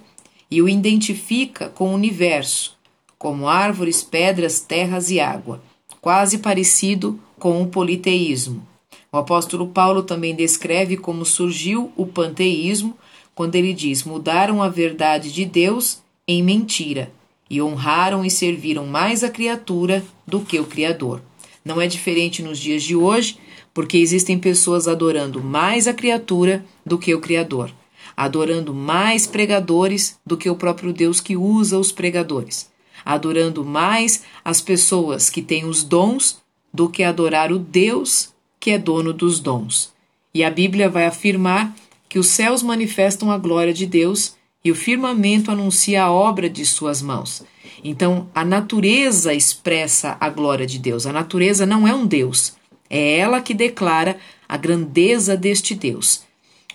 e 0.50 0.60
o 0.60 0.68
identifica 0.68 1.68
com 1.68 1.90
o 1.90 1.94
universo, 1.94 2.76
como 3.18 3.48
árvores, 3.48 4.02
pedras, 4.02 4.60
terras 4.60 5.10
e 5.10 5.18
água, 5.18 5.62
quase 6.00 6.38
parecido 6.38 7.18
com 7.38 7.62
o 7.62 7.68
politeísmo. 7.68 8.66
O 9.10 9.16
apóstolo 9.16 9.68
Paulo 9.68 10.02
também 10.02 10.34
descreve 10.34 10.96
como 10.96 11.24
surgiu 11.24 11.92
o 11.96 12.06
panteísmo 12.06 12.96
quando 13.34 13.54
ele 13.54 13.72
diz: 13.72 14.04
mudaram 14.04 14.62
a 14.62 14.68
verdade 14.68 15.32
de 15.32 15.44
Deus 15.44 16.02
em 16.26 16.42
mentira, 16.42 17.12
e 17.48 17.60
honraram 17.60 18.24
e 18.24 18.30
serviram 18.30 18.86
mais 18.86 19.22
a 19.22 19.30
criatura 19.30 20.04
do 20.26 20.40
que 20.40 20.58
o 20.58 20.64
Criador. 20.64 21.22
Não 21.64 21.80
é 21.80 21.86
diferente 21.86 22.42
nos 22.42 22.58
dias 22.58 22.82
de 22.82 22.96
hoje, 22.96 23.38
porque 23.74 23.98
existem 23.98 24.38
pessoas 24.38 24.88
adorando 24.88 25.42
mais 25.42 25.86
a 25.86 25.94
criatura 25.94 26.64
do 26.84 26.98
que 26.98 27.14
o 27.14 27.20
Criador, 27.20 27.70
adorando 28.16 28.74
mais 28.74 29.26
pregadores 29.26 30.18
do 30.24 30.36
que 30.36 30.50
o 30.50 30.56
próprio 30.56 30.92
Deus 30.92 31.20
que 31.20 31.36
usa 31.36 31.78
os 31.78 31.92
pregadores, 31.92 32.70
adorando 33.04 33.64
mais 33.64 34.22
as 34.44 34.60
pessoas 34.60 35.30
que 35.30 35.42
têm 35.42 35.64
os 35.64 35.82
dons 35.82 36.40
do 36.72 36.88
que 36.88 37.02
adorar 37.02 37.52
o 37.52 37.58
Deus 37.58 38.30
que 38.58 38.70
é 38.70 38.78
dono 38.78 39.12
dos 39.12 39.40
dons. 39.40 39.92
E 40.34 40.42
a 40.42 40.50
Bíblia 40.50 40.88
vai 40.88 41.04
afirmar 41.04 41.74
que 42.12 42.18
os 42.18 42.26
céus 42.26 42.62
manifestam 42.62 43.30
a 43.30 43.38
glória 43.38 43.72
de 43.72 43.86
Deus 43.86 44.36
e 44.62 44.70
o 44.70 44.74
firmamento 44.74 45.50
anuncia 45.50 46.04
a 46.04 46.12
obra 46.12 46.46
de 46.46 46.62
suas 46.66 47.00
mãos. 47.00 47.42
Então, 47.82 48.28
a 48.34 48.44
natureza 48.44 49.32
expressa 49.32 50.18
a 50.20 50.28
glória 50.28 50.66
de 50.66 50.78
Deus. 50.78 51.06
A 51.06 51.12
natureza 51.12 51.64
não 51.64 51.88
é 51.88 51.94
um 51.94 52.06
Deus, 52.06 52.52
é 52.90 53.16
ela 53.16 53.40
que 53.40 53.54
declara 53.54 54.18
a 54.46 54.58
grandeza 54.58 55.38
deste 55.38 55.74
Deus. 55.74 56.24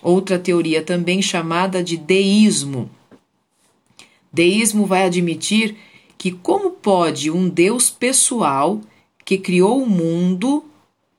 Outra 0.02 0.40
teoria 0.40 0.82
também 0.82 1.22
chamada 1.22 1.84
de 1.84 1.96
deísmo. 1.96 2.90
Deísmo 4.32 4.86
vai 4.86 5.04
admitir 5.04 5.76
que 6.18 6.32
como 6.32 6.72
pode 6.72 7.30
um 7.30 7.48
Deus 7.48 7.90
pessoal 7.90 8.80
que 9.24 9.38
criou 9.38 9.80
o 9.80 9.88
mundo 9.88 10.64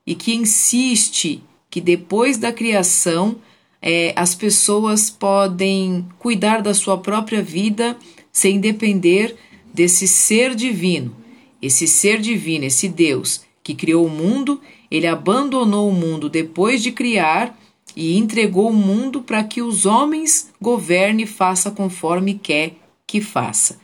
e 0.05 0.13
que 0.13 0.35
insiste 0.35 1.41
que 1.69 1.79
depois 1.79 2.37
da 2.37 2.51
criação 2.51 3.37
é, 3.81 4.13
as 4.15 4.35
pessoas 4.35 5.09
podem 5.09 6.07
cuidar 6.17 6.61
da 6.61 6.73
sua 6.73 6.97
própria 6.97 7.41
vida 7.41 7.97
sem 8.31 8.59
depender 8.59 9.35
desse 9.73 10.07
ser 10.07 10.55
divino. 10.55 11.15
Esse 11.61 11.87
ser 11.87 12.19
divino, 12.19 12.65
esse 12.65 12.87
Deus 12.87 13.41
que 13.63 13.75
criou 13.75 14.05
o 14.05 14.09
mundo, 14.09 14.59
ele 14.89 15.07
abandonou 15.07 15.89
o 15.89 15.93
mundo 15.93 16.29
depois 16.29 16.81
de 16.81 16.91
criar 16.91 17.57
e 17.95 18.17
entregou 18.17 18.69
o 18.69 18.73
mundo 18.73 19.21
para 19.21 19.43
que 19.43 19.61
os 19.61 19.85
homens 19.85 20.51
governe 20.61 21.23
e 21.23 21.27
faça 21.27 21.71
conforme 21.71 22.35
quer 22.35 22.75
que 23.05 23.19
faça. 23.21 23.79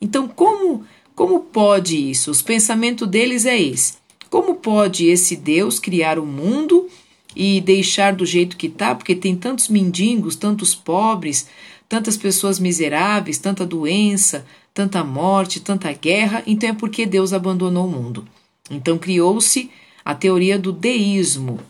Então, 0.00 0.28
como 0.28 0.84
como 1.18 1.40
pode 1.40 1.96
isso? 2.10 2.30
Os 2.30 2.42
pensamentos 2.42 3.08
deles 3.08 3.44
é 3.44 3.60
esse. 3.60 3.94
Como 4.30 4.54
pode 4.54 5.06
esse 5.06 5.34
Deus 5.34 5.80
criar 5.80 6.16
o 6.16 6.24
mundo 6.24 6.87
e 7.34 7.60
deixar 7.60 8.14
do 8.14 8.26
jeito 8.26 8.56
que 8.56 8.66
está, 8.66 8.94
porque 8.94 9.14
tem 9.14 9.36
tantos 9.36 9.68
mendigos, 9.68 10.36
tantos 10.36 10.74
pobres, 10.74 11.48
tantas 11.88 12.16
pessoas 12.16 12.58
miseráveis, 12.58 13.38
tanta 13.38 13.64
doença, 13.64 14.46
tanta 14.74 15.02
morte, 15.02 15.60
tanta 15.60 15.92
guerra, 15.92 16.42
então 16.46 16.70
é 16.70 16.72
porque 16.72 17.06
Deus 17.06 17.32
abandonou 17.32 17.86
o 17.86 17.90
mundo. 17.90 18.26
Então 18.70 18.98
criou-se 18.98 19.70
a 20.04 20.14
teoria 20.14 20.58
do 20.58 20.72
deísmo. 20.72 21.60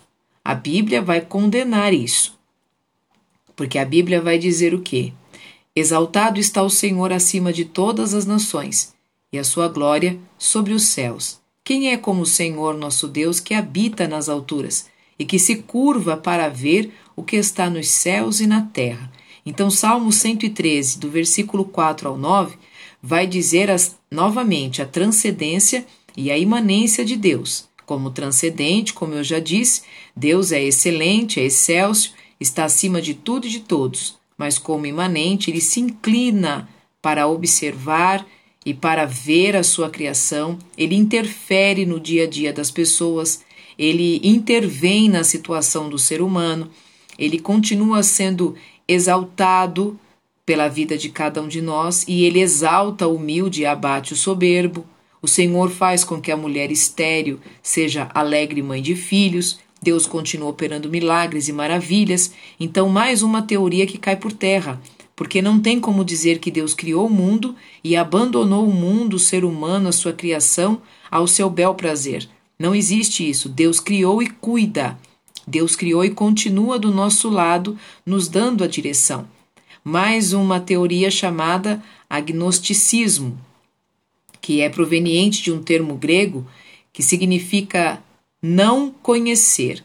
A 0.45 0.55
Bíblia 0.55 1.01
vai 1.03 1.21
condenar 1.21 1.93
isso. 1.93 2.39
Porque 3.55 3.79
a 3.79 3.85
Bíblia 3.85 4.21
vai 4.21 4.39
dizer 4.39 4.75
o 4.75 4.81
quê? 4.81 5.13
Exaltado 5.75 6.41
está 6.41 6.63
o 6.63 6.71
Senhor 6.71 7.13
acima 7.13 7.53
de 7.53 7.65
todas 7.65 8.15
as 8.15 8.27
nações, 8.27 8.95
e 9.33 9.39
a 9.39 9.45
sua 9.45 9.69
glória 9.69 10.19
sobre 10.37 10.73
os 10.73 10.85
céus. 10.85 11.39
Quem 11.63 11.93
é 11.93 11.97
como 11.97 12.23
o 12.23 12.27
Senhor 12.27 12.75
nosso 12.75 13.07
Deus 13.07 13.41
que 13.41 13.55
habita 13.55 14.09
nas 14.09 14.29
alturas? 14.29 14.87
E 15.19 15.25
que 15.25 15.39
se 15.39 15.57
curva 15.57 16.17
para 16.17 16.49
ver 16.49 16.93
o 17.17 17.23
que 17.23 17.37
está 17.37 17.69
nos 17.69 17.89
céus 17.89 18.41
e 18.41 18.47
na 18.47 18.63
terra. 18.63 19.11
Então, 19.45 19.71
Salmo 19.71 20.13
113, 20.13 20.99
do 20.99 21.11
versículo 21.11 21.65
4 21.65 22.09
ao 22.09 22.19
9, 22.19 22.57
vai 23.03 23.27
dizer 23.27 23.71
as, 23.71 23.97
novamente 24.11 24.83
a 24.83 24.87
transcendência 24.87 25.87
e 26.17 26.31
a 26.31 26.39
imanência 26.39 27.05
de 27.05 27.17
Deus. 27.17 27.69
Como 27.87 28.11
transcendente, 28.11 28.93
como 28.93 29.15
eu 29.15 29.25
já 29.25 29.39
disse, 29.39 29.83
Deus 30.15 30.53
é 30.53 30.63
excelente, 30.63 31.41
é 31.41 31.45
excelso, 31.45 32.13
está 32.39 32.65
acima 32.65 33.01
de 33.01 33.15
tudo 33.15 33.47
e 33.47 33.51
de 33.51 33.61
todos, 33.61 34.19
mas 34.37 34.59
como 34.59 34.87
imanente, 34.87 35.51
ele 35.51 35.61
se 35.61 35.81
inclina 35.81 36.69
para 37.01 37.27
observar 37.27 38.27
e 38.65 38.75
para 38.75 39.07
ver 39.07 39.57
a 39.57 39.63
sua 39.63 39.89
criação, 39.89 40.59
ele 40.77 40.95
interfere 40.95 41.87
no 41.87 41.99
dia 41.99 42.25
a 42.25 42.27
dia 42.27 42.53
das 42.53 42.71
pessoas, 42.71 43.43
ele 43.79 44.21
intervém 44.25 45.09
na 45.09 45.23
situação 45.23 45.89
do 45.89 45.99
ser 45.99 46.21
humano, 46.21 46.69
ele 47.19 47.39
continua 47.39 48.03
sendo 48.03 48.55
exaltado 48.87 49.99
pela 50.45 50.67
vida 50.67 50.97
de 50.97 51.11
cada 51.11 51.43
um 51.43 51.47
de 51.47 51.61
nós 51.61 52.05
e 52.09 52.25
ele 52.25 52.41
exalta 52.41 53.07
o 53.07 53.17
humilde 53.17 53.63
e 53.63 53.67
abate 53.67 54.15
o 54.15 54.17
soberbo. 54.17 54.85
O 55.21 55.29
Senhor 55.29 55.71
faz 55.71 56.05
com 56.05 56.21
que 56.21 56.33
a 56.33 56.37
mulher 56.37 56.71
estéril 56.71 57.39
seja 57.63 58.09
alegre 58.15 58.63
mãe 58.63 58.81
de 58.81 58.97
filhos. 58.97 59.59
Deus 59.83 60.07
continua 60.07 60.49
operando 60.49 60.89
milagres 60.89 61.49
e 61.49 61.53
maravilhas. 61.53 62.33
Então, 62.59 62.89
mais 62.89 63.23
uma 63.23 63.43
teoria 63.43 63.87
que 63.87 63.99
cai 63.99 64.17
por 64.17 64.33
terra, 64.33 64.81
porque 65.15 65.43
não 65.43 65.61
tem 65.61 65.79
como 65.79 66.05
dizer 66.05 66.39
que 66.39 66.51
Deus 66.51 66.73
criou 66.73 67.07
o 67.07 67.11
mundo 67.11 67.55
e 67.85 67.95
abandonou 67.95 68.67
o 68.67 68.73
mundo, 68.73 69.15
o 69.15 69.19
ser 69.19 69.45
humano, 69.45 69.89
a 69.89 69.93
sua 69.93 70.13
criação, 70.13 70.81
ao 71.11 71.27
seu 71.27 71.51
bel 71.51 71.75
prazer. 71.75 72.29
Não 72.59 72.75
existe 72.75 73.29
isso. 73.29 73.49
Deus 73.49 73.79
criou 73.79 74.23
e 74.23 74.29
cuida. 74.29 74.99
Deus 75.47 75.77
criou 75.77 76.05
e 76.05 76.11
continua 76.11 76.79
do 76.79 76.93
nosso 76.93 77.29
lado, 77.29 77.79
nos 78.05 78.29
dando 78.29 78.65
a 78.65 78.67
direção. 78.67 79.29
Mais 79.85 80.33
uma 80.33 80.61
teoria 80.61 81.11
chamada 81.11 81.83
agnosticismo, 82.11 83.39
que 84.41 84.61
é 84.61 84.69
proveniente 84.69 85.43
de 85.43 85.53
um 85.53 85.63
termo 85.63 85.95
grego 85.95 86.47
que 86.93 87.03
significa 87.03 88.03
não 88.43 88.91
conhecer. 88.91 89.85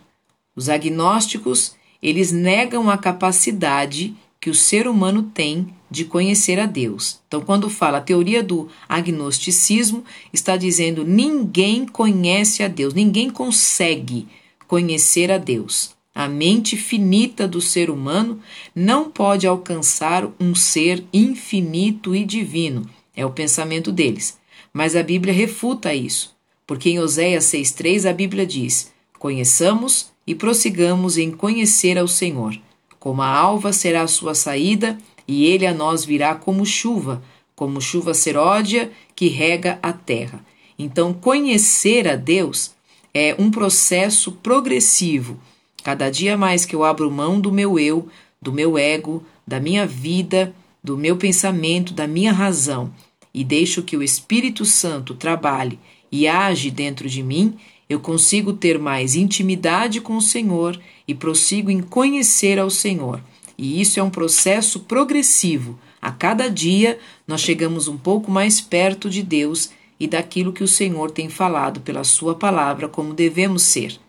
Os 0.55 0.67
agnósticos, 0.67 1.75
eles 2.01 2.31
negam 2.31 2.89
a 2.89 2.97
capacidade 2.97 4.15
que 4.43 4.49
o 4.49 4.53
ser 4.53 4.89
humano 4.89 5.23
tem 5.23 5.69
de 5.89 6.03
conhecer 6.03 6.59
a 6.59 6.65
Deus. 6.65 7.21
Então, 7.25 7.39
quando 7.39 7.69
fala 7.69 7.99
a 7.99 8.01
teoria 8.01 8.43
do 8.43 8.67
agnosticismo, 8.89 10.03
está 10.33 10.57
dizendo 10.57 11.05
ninguém 11.05 11.85
conhece 11.85 12.61
a 12.61 12.67
Deus, 12.67 12.93
ninguém 12.93 13.29
consegue 13.29 14.27
conhecer 14.67 15.31
a 15.31 15.37
Deus. 15.37 15.95
A 16.13 16.27
mente 16.27 16.75
finita 16.75 17.47
do 17.47 17.61
ser 17.61 17.89
humano 17.89 18.37
não 18.75 19.09
pode 19.09 19.47
alcançar 19.47 20.29
um 20.37 20.53
ser 20.53 21.05
infinito 21.13 22.13
e 22.13 22.25
divino. 22.25 22.85
É 23.15 23.25
o 23.25 23.31
pensamento 23.31 23.93
deles. 23.93 24.37
Mas 24.73 24.93
a 24.93 25.01
Bíblia 25.01 25.33
refuta 25.33 25.95
isso, 25.95 26.35
porque 26.67 26.89
em 26.89 26.99
Oséias 26.99 27.45
6,3 27.45 28.09
a 28.09 28.11
Bíblia 28.11 28.45
diz: 28.45 28.91
Conheçamos 29.17 30.11
e 30.27 30.35
prossigamos 30.35 31.17
em 31.17 31.31
conhecer 31.31 31.97
ao 31.97 32.09
Senhor. 32.09 32.59
Como 33.03 33.21
a 33.21 33.27
alva 33.27 33.73
será 33.73 34.03
a 34.03 34.07
sua 34.07 34.33
saída, 34.33 34.97
e 35.27 35.45
ele 35.45 35.67
a 35.67 35.73
nós 35.73 36.05
virá 36.05 36.35
como 36.35 36.65
chuva, 36.65 37.21
como 37.53 37.81
chuva 37.81 38.13
seródia 38.13 38.93
que 39.13 39.27
rega 39.27 39.77
a 39.83 39.91
terra. 39.91 40.39
Então, 40.79 41.13
conhecer 41.13 42.07
a 42.07 42.15
Deus 42.15 42.73
é 43.13 43.35
um 43.37 43.51
processo 43.51 44.31
progressivo. 44.31 45.37
Cada 45.83 46.09
dia 46.09 46.37
mais 46.37 46.63
que 46.63 46.73
eu 46.73 46.85
abro 46.85 47.11
mão 47.11 47.41
do 47.41 47.51
meu 47.51 47.77
eu, 47.77 48.07
do 48.41 48.53
meu 48.53 48.77
ego, 48.77 49.21
da 49.45 49.59
minha 49.59 49.85
vida, 49.85 50.55
do 50.81 50.97
meu 50.97 51.17
pensamento, 51.17 51.93
da 51.93 52.07
minha 52.07 52.31
razão, 52.31 52.89
e 53.33 53.43
deixo 53.43 53.83
que 53.83 53.97
o 53.97 54.01
Espírito 54.01 54.63
Santo 54.63 55.13
trabalhe 55.13 55.77
e 56.09 56.25
age 56.25 56.71
dentro 56.71 57.09
de 57.09 57.21
mim, 57.21 57.57
eu 57.93 57.99
consigo 57.99 58.53
ter 58.53 58.79
mais 58.79 59.15
intimidade 59.15 60.01
com 60.01 60.17
o 60.17 60.21
Senhor 60.21 60.79
e 61.07 61.13
prossigo 61.13 61.69
em 61.69 61.81
conhecer 61.81 62.59
ao 62.59 62.69
Senhor. 62.69 63.21
E 63.57 63.79
isso 63.79 63.99
é 63.99 64.03
um 64.03 64.09
processo 64.09 64.79
progressivo. 64.81 65.79
A 66.01 66.11
cada 66.11 66.49
dia 66.49 66.99
nós 67.27 67.41
chegamos 67.41 67.87
um 67.87 67.97
pouco 67.97 68.31
mais 68.31 68.59
perto 68.59 69.09
de 69.09 69.21
Deus 69.21 69.69
e 69.99 70.07
daquilo 70.07 70.51
que 70.51 70.63
o 70.63 70.67
Senhor 70.67 71.11
tem 71.11 71.29
falado 71.29 71.81
pela 71.81 72.03
Sua 72.03 72.33
palavra 72.33 72.87
como 72.87 73.13
devemos 73.13 73.61
ser. 73.61 73.99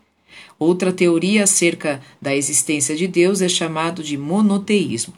Outra 0.57 0.91
teoria 0.91 1.43
acerca 1.43 2.01
da 2.19 2.35
existência 2.35 2.95
de 2.95 3.07
Deus 3.07 3.41
é 3.41 3.47
chamado 3.47 4.01
de 4.01 4.17
monoteísmo. 4.17 5.13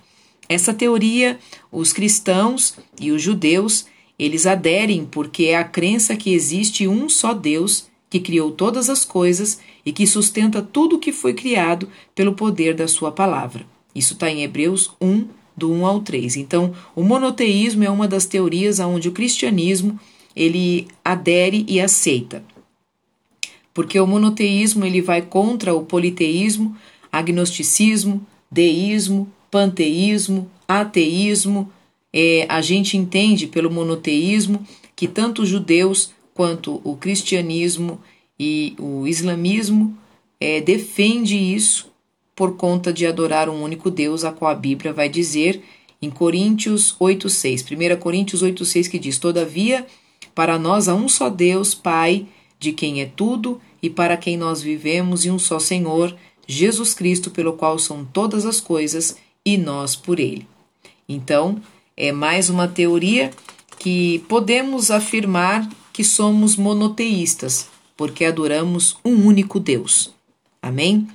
Essa 0.49 0.73
teoria, 0.73 1.39
os 1.71 1.93
cristãos 1.93 2.75
e 2.99 3.11
os 3.11 3.21
judeus, 3.21 3.85
eles 4.19 4.45
aderem 4.45 5.05
porque 5.05 5.45
é 5.45 5.57
a 5.57 5.63
crença 5.63 6.15
que 6.15 6.33
existe 6.33 6.87
um 6.87 7.07
só 7.07 7.33
Deus 7.33 7.87
que 8.09 8.19
criou 8.19 8.51
todas 8.51 8.89
as 8.89 9.03
coisas 9.03 9.59
e 9.85 9.91
que 9.91 10.07
sustenta 10.07 10.61
tudo 10.61 10.95
o 10.95 10.99
que 10.99 11.11
foi 11.11 11.33
criado 11.33 11.89
pelo 12.15 12.33
poder 12.33 12.73
da 12.73 12.87
sua 12.87 13.11
palavra. 13.11 13.65
Isso 13.93 14.13
está 14.13 14.29
em 14.29 14.43
Hebreus 14.43 14.91
1, 15.01 15.27
do 15.55 15.71
1 15.71 15.85
ao 15.85 16.01
3. 16.01 16.37
Então, 16.37 16.73
o 16.95 17.03
monoteísmo 17.03 17.83
é 17.83 17.89
uma 17.89 18.07
das 18.07 18.25
teorias 18.25 18.79
onde 18.79 19.09
o 19.09 19.11
cristianismo 19.11 19.99
ele 20.35 20.87
adere 21.03 21.65
e 21.67 21.81
aceita. 21.81 22.43
Porque 23.73 23.99
o 23.99 24.07
monoteísmo 24.07 24.85
ele 24.85 25.01
vai 25.01 25.21
contra 25.21 25.73
o 25.73 25.83
politeísmo, 25.83 26.75
agnosticismo, 27.11 28.25
deísmo, 28.49 29.31
panteísmo, 29.49 30.49
ateísmo. 30.67 31.71
É, 32.13 32.45
a 32.47 32.61
gente 32.61 32.95
entende 32.95 33.47
pelo 33.47 33.71
monoteísmo 33.71 34.65
que 34.95 35.07
tanto 35.07 35.41
os 35.41 35.49
judeus 35.49 36.11
quanto 36.37 36.79
o 36.83 36.95
cristianismo 36.95 37.99
e 38.39 38.75
o 38.77 39.07
islamismo 39.07 39.97
é, 40.39 40.61
defende 40.61 41.35
isso 41.35 41.91
por 42.35 42.55
conta 42.55 42.93
de 42.93 43.07
adorar 43.07 43.49
um 43.49 43.63
único 43.63 43.89
Deus, 43.89 44.23
a 44.23 44.31
qual 44.31 44.51
a 44.51 44.55
Bíblia 44.55 44.93
vai 44.93 45.09
dizer 45.09 45.63
em 45.99 46.11
Coríntios 46.11 46.95
8,6. 46.99 47.95
1 47.95 47.99
Coríntios 47.99 48.43
8,6 48.43 48.87
que 48.87 48.99
diz: 48.99 49.17
Todavia, 49.17 49.87
para 50.35 50.59
nós 50.59 50.87
há 50.87 50.93
um 50.93 51.09
só 51.09 51.27
Deus, 51.27 51.73
Pai, 51.73 52.27
de 52.59 52.71
quem 52.71 53.01
é 53.01 53.07
tudo 53.07 53.59
e 53.81 53.89
para 53.89 54.15
quem 54.15 54.37
nós 54.37 54.61
vivemos, 54.61 55.25
e 55.25 55.31
um 55.31 55.39
só 55.39 55.57
Senhor, 55.57 56.15
Jesus 56.45 56.93
Cristo, 56.93 57.31
pelo 57.31 57.53
qual 57.53 57.79
são 57.79 58.05
todas 58.05 58.45
as 58.45 58.59
coisas 58.59 59.17
e 59.43 59.57
nós 59.57 59.95
por 59.95 60.19
ele. 60.19 60.45
Então, 61.09 61.59
é 61.95 62.11
mais 62.11 62.47
uma 62.47 62.67
teoria 62.67 63.31
que 63.79 64.19
podemos 64.29 64.91
afirmar 64.91 65.67
que 65.97 66.03
somos 66.03 66.55
monoteístas, 66.55 67.69
porque 67.95 68.23
adoramos 68.23 68.97
um 69.03 69.25
único 69.25 69.59
Deus. 69.59 70.13
Amém? 70.61 71.07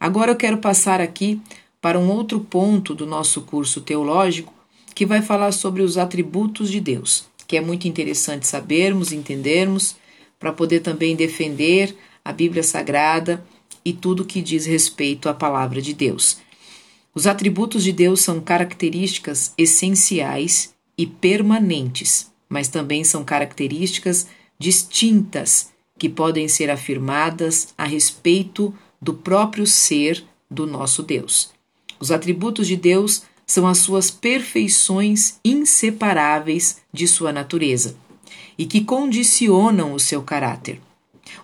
Agora 0.00 0.32
eu 0.32 0.36
quero 0.36 0.58
passar 0.58 1.00
aqui 1.00 1.40
para 1.80 2.00
um 2.00 2.10
outro 2.10 2.40
ponto 2.40 2.96
do 2.96 3.06
nosso 3.06 3.42
curso 3.42 3.80
teológico 3.80 4.52
que 4.92 5.06
vai 5.06 5.22
falar 5.22 5.52
sobre 5.52 5.82
os 5.82 5.96
atributos 5.96 6.68
de 6.68 6.80
Deus, 6.80 7.26
que 7.46 7.56
é 7.56 7.60
muito 7.60 7.86
interessante 7.86 8.48
sabermos, 8.48 9.12
entendermos, 9.12 9.94
para 10.36 10.52
poder 10.52 10.80
também 10.80 11.14
defender 11.14 11.96
a 12.24 12.32
Bíblia 12.32 12.64
Sagrada 12.64 13.46
e 13.84 13.92
tudo 13.92 14.24
que 14.24 14.42
diz 14.42 14.66
respeito 14.66 15.28
à 15.28 15.32
palavra 15.32 15.80
de 15.80 15.94
Deus. 15.94 16.38
Os 17.14 17.28
atributos 17.28 17.84
de 17.84 17.92
Deus 17.92 18.22
são 18.22 18.40
características 18.40 19.54
essenciais 19.56 20.74
e 20.98 21.06
permanentes, 21.06 22.33
mas 22.48 22.68
também 22.68 23.04
são 23.04 23.24
características 23.24 24.26
distintas 24.58 25.72
que 25.98 26.08
podem 26.08 26.48
ser 26.48 26.70
afirmadas 26.70 27.74
a 27.76 27.84
respeito 27.84 28.74
do 29.00 29.14
próprio 29.14 29.66
ser 29.66 30.24
do 30.50 30.66
nosso 30.66 31.02
Deus. 31.02 31.52
Os 32.00 32.10
atributos 32.10 32.66
de 32.66 32.76
Deus 32.76 33.22
são 33.46 33.66
as 33.66 33.78
suas 33.78 34.10
perfeições 34.10 35.38
inseparáveis 35.44 36.82
de 36.92 37.06
sua 37.06 37.32
natureza 37.32 37.96
e 38.56 38.66
que 38.66 38.82
condicionam 38.82 39.92
o 39.92 40.00
seu 40.00 40.22
caráter. 40.22 40.80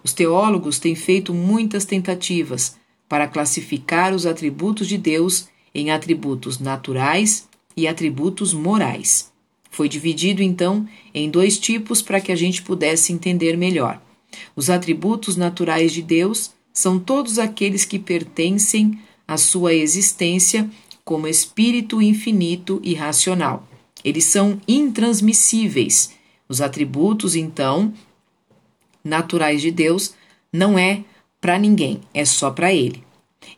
Os 0.02 0.12
teólogos 0.12 0.78
têm 0.78 0.94
feito 0.94 1.34
muitas 1.34 1.84
tentativas 1.84 2.76
para 3.08 3.28
classificar 3.28 4.14
os 4.14 4.24
atributos 4.24 4.86
de 4.86 4.96
Deus 4.96 5.48
em 5.74 5.90
atributos 5.90 6.58
naturais 6.58 7.48
e 7.76 7.86
atributos 7.86 8.52
morais. 8.52 9.29
Foi 9.70 9.88
dividido 9.88 10.42
então 10.42 10.86
em 11.14 11.30
dois 11.30 11.58
tipos 11.58 12.02
para 12.02 12.20
que 12.20 12.32
a 12.32 12.36
gente 12.36 12.62
pudesse 12.62 13.12
entender 13.12 13.56
melhor. 13.56 14.00
Os 14.54 14.68
atributos 14.68 15.36
naturais 15.36 15.92
de 15.92 16.02
Deus 16.02 16.52
são 16.72 16.98
todos 16.98 17.38
aqueles 17.38 17.84
que 17.84 17.98
pertencem 17.98 18.98
à 19.26 19.36
sua 19.36 19.74
existência 19.74 20.68
como 21.04 21.26
espírito 21.26 22.02
infinito 22.02 22.80
e 22.82 22.94
racional. 22.94 23.66
Eles 24.04 24.24
são 24.24 24.60
intransmissíveis. 24.66 26.12
Os 26.48 26.60
atributos, 26.60 27.36
então, 27.36 27.92
naturais 29.04 29.60
de 29.60 29.70
Deus 29.70 30.14
não 30.52 30.78
é 30.78 31.04
para 31.40 31.58
ninguém, 31.58 32.00
é 32.12 32.24
só 32.24 32.50
para 32.50 32.72
ele. 32.72 33.04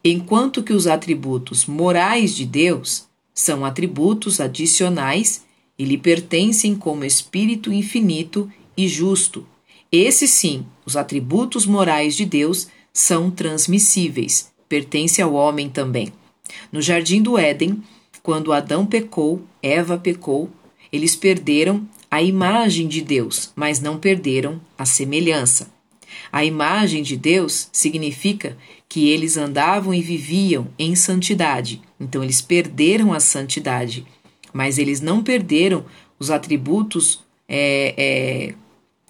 Enquanto 0.05 0.63
que 0.63 0.73
os 0.73 0.87
atributos 0.87 1.67
morais 1.67 2.35
de 2.35 2.45
Deus 2.45 3.07
são 3.35 3.65
atributos 3.65 4.41
adicionais 4.41 5.45
e 5.79 5.85
lhe 5.85 5.99
pertencem 5.99 6.75
como 6.75 7.05
espírito 7.05 7.73
infinito 7.73 8.51
e 8.77 8.89
justo. 8.89 9.47
Esses 9.91 10.31
sim, 10.31 10.65
os 10.87 10.97
atributos 10.97 11.67
morais 11.67 12.17
de 12.17 12.25
Deus 12.25 12.69
são 12.93 13.31
transmissíveis, 13.31 14.53
pertence 14.69 15.21
ao 15.21 15.35
homem 15.35 15.69
também. 15.69 16.13
No 16.71 16.81
jardim 16.81 17.23
do 17.23 17.39
Éden, 17.39 17.83
quando 18.23 18.53
Adão 18.53 18.87
pecou, 18.87 19.43
Eva 19.63 19.99
pecou, 19.99 20.51
eles 20.93 21.17
perderam 21.17 21.87
a 22.11 22.23
imagem 22.23 22.87
de 22.87 23.01
Deus, 23.01 23.51
mas 23.57 23.81
não 23.81 23.99
perderam 23.99 24.61
a 24.77 24.85
semelhança. 24.85 25.73
A 26.31 26.45
imagem 26.45 27.03
de 27.03 27.17
Deus 27.17 27.69
significa 27.73 28.57
que 28.89 29.09
eles 29.09 29.37
andavam 29.37 29.95
e 29.95 30.03
viviam 30.03 30.69
em 30.79 30.95
santidade, 30.95 31.81
então 31.99 32.23
eles 32.23 32.43
perderam 32.43 33.13
a 33.13 33.21
santidade, 33.21 34.07
mas 34.53 34.79
eles 34.79 35.01
não 35.01 35.23
perderam 35.23 35.85
os 36.19 36.31
atributos 36.31 37.21
é, 37.49 37.95
é, 37.97 38.55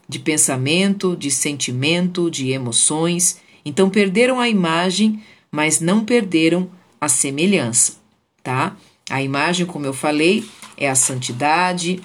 de 0.08 0.18
pensamento, 0.18 1.16
de 1.16 1.30
sentimento, 1.30 2.30
de 2.30 2.50
emoções. 2.50 3.40
Então 3.64 3.90
perderam 3.90 4.40
a 4.40 4.48
imagem, 4.48 5.22
mas 5.50 5.80
não 5.80 6.04
perderam 6.04 6.70
a 7.00 7.08
semelhança, 7.08 7.94
tá? 8.42 8.76
A 9.10 9.22
imagem, 9.22 9.66
como 9.66 9.86
eu 9.86 9.92
falei, 9.92 10.44
é 10.76 10.88
a 10.88 10.94
santidade, 10.94 12.00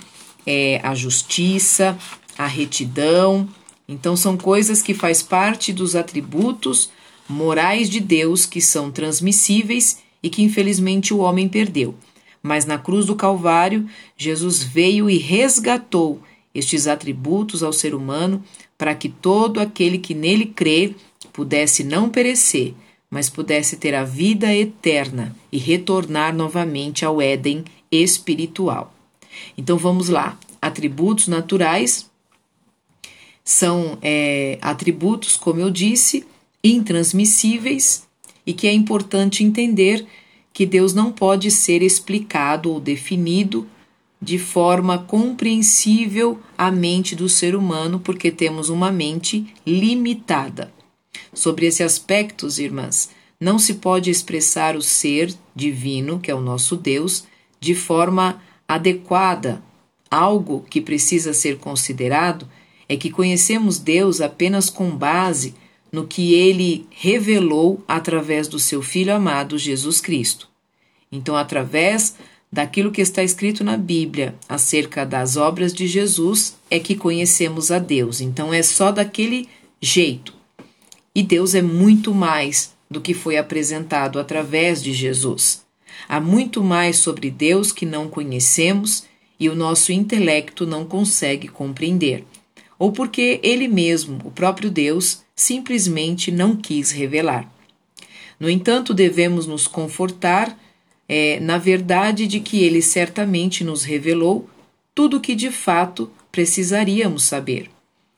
é 0.46 0.80
a 0.84 0.94
justiça, 0.96 1.98
a 2.38 2.48
retidão. 2.48 3.48
Então 3.88 4.16
são 4.16 4.38
coisas 4.38 4.82
que 4.82 4.94
faz 4.94 5.22
parte 5.22 5.72
dos 5.72 5.96
atributos 5.96 6.90
morais 7.30 7.90
de 7.90 8.00
Deus 8.00 8.46
que 8.46 8.62
são 8.62 8.92
transmissíveis 8.92 10.00
e 10.22 10.30
que 10.30 10.42
infelizmente 10.42 11.14
o 11.14 11.20
homem 11.20 11.48
perdeu. 11.48 11.96
Mas 12.42 12.66
na 12.66 12.78
cruz 12.78 13.06
do 13.06 13.16
Calvário, 13.16 13.88
Jesus 14.16 14.64
veio 14.64 15.10
e 15.10 15.18
resgatou 15.18 16.22
estes 16.54 16.88
atributos 16.88 17.62
ao 17.62 17.74
ser 17.74 17.94
humano 17.94 18.44
para 18.78 18.96
que 18.96 19.10
todo 19.10 19.60
aquele 19.60 19.98
que 19.98 20.14
nele 20.14 20.46
crê 20.46 20.96
pudesse 21.34 21.84
não 21.84 22.10
perecer, 22.10 22.74
mas 23.10 23.30
pudesse 23.30 23.78
ter 23.78 23.94
a 23.94 24.04
vida 24.04 24.54
eterna 24.54 25.36
e 25.52 25.58
retornar 25.58 26.36
novamente 26.36 27.06
ao 27.06 27.22
Éden 27.22 27.64
espiritual. 27.92 28.94
Então 29.58 29.78
vamos 29.78 30.10
lá. 30.10 30.38
Atributos 30.62 31.28
naturais 31.28 32.10
são 33.44 33.98
é, 34.02 34.58
atributos, 34.62 35.38
como 35.38 35.60
eu 35.60 35.70
disse, 35.70 36.26
intransmissíveis 36.64 38.06
e 38.46 38.54
que 38.54 38.68
é 38.68 38.74
importante 38.74 39.44
entender 39.44 40.06
que 40.58 40.66
Deus 40.66 40.92
não 40.92 41.12
pode 41.12 41.52
ser 41.52 41.84
explicado 41.84 42.72
ou 42.72 42.80
definido 42.80 43.68
de 44.20 44.40
forma 44.40 44.98
compreensível 44.98 46.40
à 46.58 46.72
mente 46.72 47.16
do 47.16 47.30
ser 47.30 47.56
humano, 47.56 48.00
porque 48.00 48.32
temos 48.32 48.68
uma 48.68 48.92
mente 48.92 49.54
limitada. 49.64 50.74
Sobre 51.32 51.68
esse 51.68 51.84
aspecto, 51.84 52.48
irmãs, 52.60 53.12
não 53.40 53.60
se 53.60 53.76
pode 53.76 54.10
expressar 54.10 54.76
o 54.76 54.82
ser 54.82 55.32
divino, 55.56 56.20
que 56.20 56.32
é 56.32 56.34
o 56.34 56.42
nosso 56.42 56.76
Deus, 56.76 57.26
de 57.60 57.76
forma 57.76 58.42
adequada. 58.68 59.62
Algo 60.10 60.66
que 60.68 60.82
precisa 60.82 61.34
ser 61.34 61.60
considerado 61.60 62.50
é 62.90 62.98
que 62.98 63.12
conhecemos 63.12 63.78
Deus 63.78 64.22
apenas 64.22 64.72
com 64.72 64.90
base 64.90 65.54
no 65.92 66.08
que 66.08 66.34
ele 66.34 66.86
revelou 66.90 67.84
através 67.88 68.48
do 68.48 68.60
seu 68.60 68.82
Filho 68.82 69.14
amado 69.14 69.58
Jesus 69.58 70.02
Cristo. 70.02 70.50
Então, 71.12 71.36
através 71.36 72.16
daquilo 72.52 72.92
que 72.92 73.02
está 73.02 73.24
escrito 73.24 73.64
na 73.64 73.78
Bíblia 73.78 74.36
acerca 74.48 75.06
das 75.06 75.38
obras 75.38 75.74
de 75.74 75.88
Jesus, 75.88 76.58
é 76.70 76.80
que 76.80 76.96
conhecemos 76.96 77.72
a 77.72 77.80
Deus. 77.80 78.22
Então, 78.22 78.54
é 78.54 78.62
só 78.62 78.92
daquele 78.92 79.48
jeito. 79.82 80.34
E 81.14 81.24
Deus 81.24 81.56
é 81.56 81.62
muito 81.62 82.14
mais 82.14 82.76
do 82.90 83.02
que 83.02 83.14
foi 83.14 83.38
apresentado 83.38 84.20
através 84.20 84.82
de 84.82 84.94
Jesus. 84.94 85.66
Há 86.08 86.20
muito 86.20 86.64
mais 86.64 86.98
sobre 86.98 87.30
Deus 87.30 87.72
que 87.72 87.86
não 87.86 88.10
conhecemos 88.10 89.04
e 89.40 89.50
o 89.50 89.56
nosso 89.56 89.92
intelecto 89.92 90.66
não 90.66 90.86
consegue 90.86 91.48
compreender, 91.48 92.24
ou 92.80 92.92
porque 92.92 93.40
Ele 93.44 93.68
mesmo, 93.68 94.20
o 94.24 94.32
próprio 94.32 94.70
Deus, 94.70 95.24
simplesmente 95.38 96.32
não 96.32 96.56
quis 96.56 96.90
revelar. 96.90 97.50
No 98.40 98.50
entanto, 98.50 98.94
devemos 98.94 99.46
nos 99.46 99.68
confortar 99.68 100.58
é, 101.08 101.40
na 101.40 101.58
verdade 101.58 102.28
de 102.28 102.40
que 102.40 102.64
ele 102.64 102.82
certamente 102.82 103.64
nos 103.64 103.84
revelou 103.84 104.50
tudo 104.94 105.18
o 105.18 105.22
que 105.22 105.36
de 105.36 105.52
fato 105.52 106.12
precisaríamos 106.32 107.24
saber. 107.24 107.70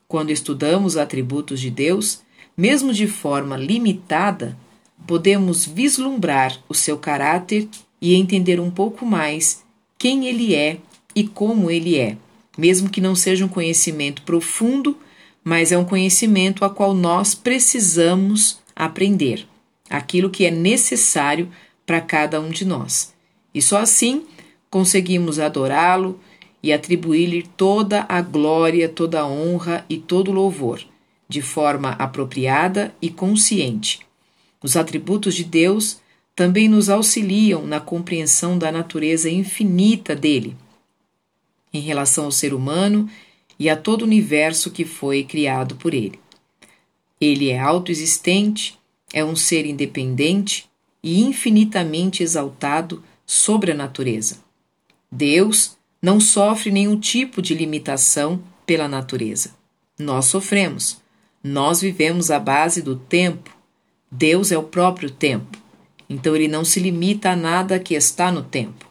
Quando 0.08 0.32
estudamos 0.32 0.98
atributos 0.98 1.60
de 1.60 1.70
Deus, 1.70 2.22
mesmo 2.58 2.94
de 2.94 3.06
forma 3.06 3.56
limitada, 3.56 4.58
podemos 5.06 5.66
vislumbrar 5.66 6.58
o 6.68 6.74
seu 6.74 6.98
caráter 6.98 7.68
e 8.02 8.16
entender 8.16 8.60
um 8.60 8.72
pouco 8.72 9.06
mais 9.06 9.64
quem 9.98 10.26
ele 10.26 10.56
é 10.56 10.78
e 11.14 11.28
como 11.28 11.70
ele 11.70 11.98
é, 11.98 12.18
mesmo 12.58 12.90
que 12.90 13.02
não 13.02 13.14
seja 13.14 13.46
um 13.46 13.50
conhecimento 13.50 14.22
profundo 14.24 14.98
mas 15.44 15.72
é 15.72 15.78
um 15.78 15.86
conhecimento 15.86 16.64
a 16.66 16.70
qual 16.70 16.94
nós 16.94 17.34
precisamos 17.34 18.60
aprender, 18.76 19.48
aquilo 19.90 20.30
que 20.30 20.46
é 20.46 20.52
necessário 20.52 21.50
para 21.86 22.02
cada 22.02 22.40
um 22.40 22.50
de 22.50 22.66
nós. 22.66 23.14
E 23.54 23.62
só 23.62 23.78
assim 23.78 24.26
conseguimos 24.70 25.40
adorá-lo 25.40 26.20
e 26.62 26.72
atribuir-lhe 26.74 27.44
toda 27.58 28.06
a 28.08 28.22
glória, 28.22 28.88
toda 28.88 29.22
a 29.22 29.28
honra 29.28 29.86
e 29.90 29.98
todo 29.98 30.30
o 30.30 30.34
louvor. 30.34 30.86
de 31.30 31.44
forma 31.44 31.92
apropriada 31.92 32.92
e 33.00 33.10
consciente. 33.12 34.00
Os 34.64 34.76
atributos 34.76 35.36
de 35.36 35.44
Deus 35.44 36.02
também 36.36 36.68
nos 36.68 36.90
auxiliam 36.90 37.66
na 37.66 37.80
compreensão 37.80 38.58
da 38.58 38.72
natureza 38.72 39.30
infinita 39.30 40.16
dele, 40.16 40.58
em 41.72 41.82
relação 41.82 42.26
ao 42.26 42.32
ser 42.32 42.52
humano 42.52 43.08
e 43.60 43.70
a 43.70 43.76
todo 43.76 44.04
o 44.04 44.06
universo 44.06 44.72
que 44.72 44.86
foi 44.86 45.24
criado 45.24 45.76
por 45.76 45.94
ele. 45.94 46.20
Ele 47.20 47.50
é 47.50 47.60
autoexistente, 47.60 48.80
é 49.14 49.24
um 49.24 49.36
ser 49.36 49.66
independente 49.66 50.70
e 51.04 51.22
infinitamente 51.22 52.24
exaltado 52.24 53.04
sobre 53.26 53.72
a 53.72 53.76
natureza. 53.76 54.40
Deus 55.12 55.78
não 56.02 56.20
sofre 56.20 56.72
nenhum 56.72 56.98
tipo 56.98 57.42
de 57.42 57.54
limitação 57.54 58.42
pela 58.66 58.88
natureza. 58.88 59.52
Nós 59.98 60.26
sofremos. 60.26 61.02
Nós 61.44 61.82
vivemos 61.82 62.32
à 62.32 62.40
base 62.40 62.82
do 62.82 62.96
tempo. 62.96 63.56
Deus 64.10 64.52
é 64.52 64.58
o 64.58 64.64
próprio 64.64 65.10
tempo. 65.10 65.58
Então 66.10 66.36
ele 66.36 66.48
não 66.48 66.64
se 66.64 66.80
limita 66.80 67.32
a 67.32 67.36
nada 67.36 67.80
que 67.80 67.94
está 67.94 68.32
no 68.32 68.42
tempo. 68.42 68.88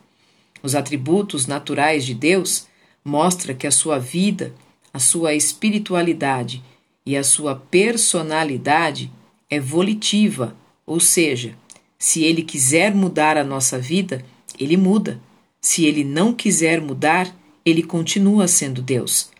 Os 0.63 0.75
atributos 0.75 1.47
naturais 1.47 2.05
de 2.05 2.15
Deus 2.15 2.68
mostram 3.09 3.57
que 3.57 3.66
a 3.66 3.71
sua 3.71 3.99
vida, 3.99 4.55
a 4.92 4.99
sua 4.99 5.35
espiritualidade 5.35 6.62
e 7.05 7.16
a 7.16 7.25
sua 7.25 7.57
personalidade 7.57 9.11
é 9.51 9.59
volitiva, 9.59 10.55
ou 10.87 11.01
seja, 11.01 11.57
se 11.99 12.23
ele 12.23 12.42
quiser 12.42 12.94
mudar 12.94 13.37
a 13.37 13.42
nossa 13.42 13.79
vida, 13.79 14.25
ele 14.61 14.77
muda. 14.77 15.21
Se 15.61 15.85
ele 15.85 16.05
não 16.05 16.33
quiser 16.33 16.81
mudar, 16.81 17.35
ele 17.64 17.83
continua 17.83 18.47
sendo 18.47 18.83
Deus. 18.83 19.31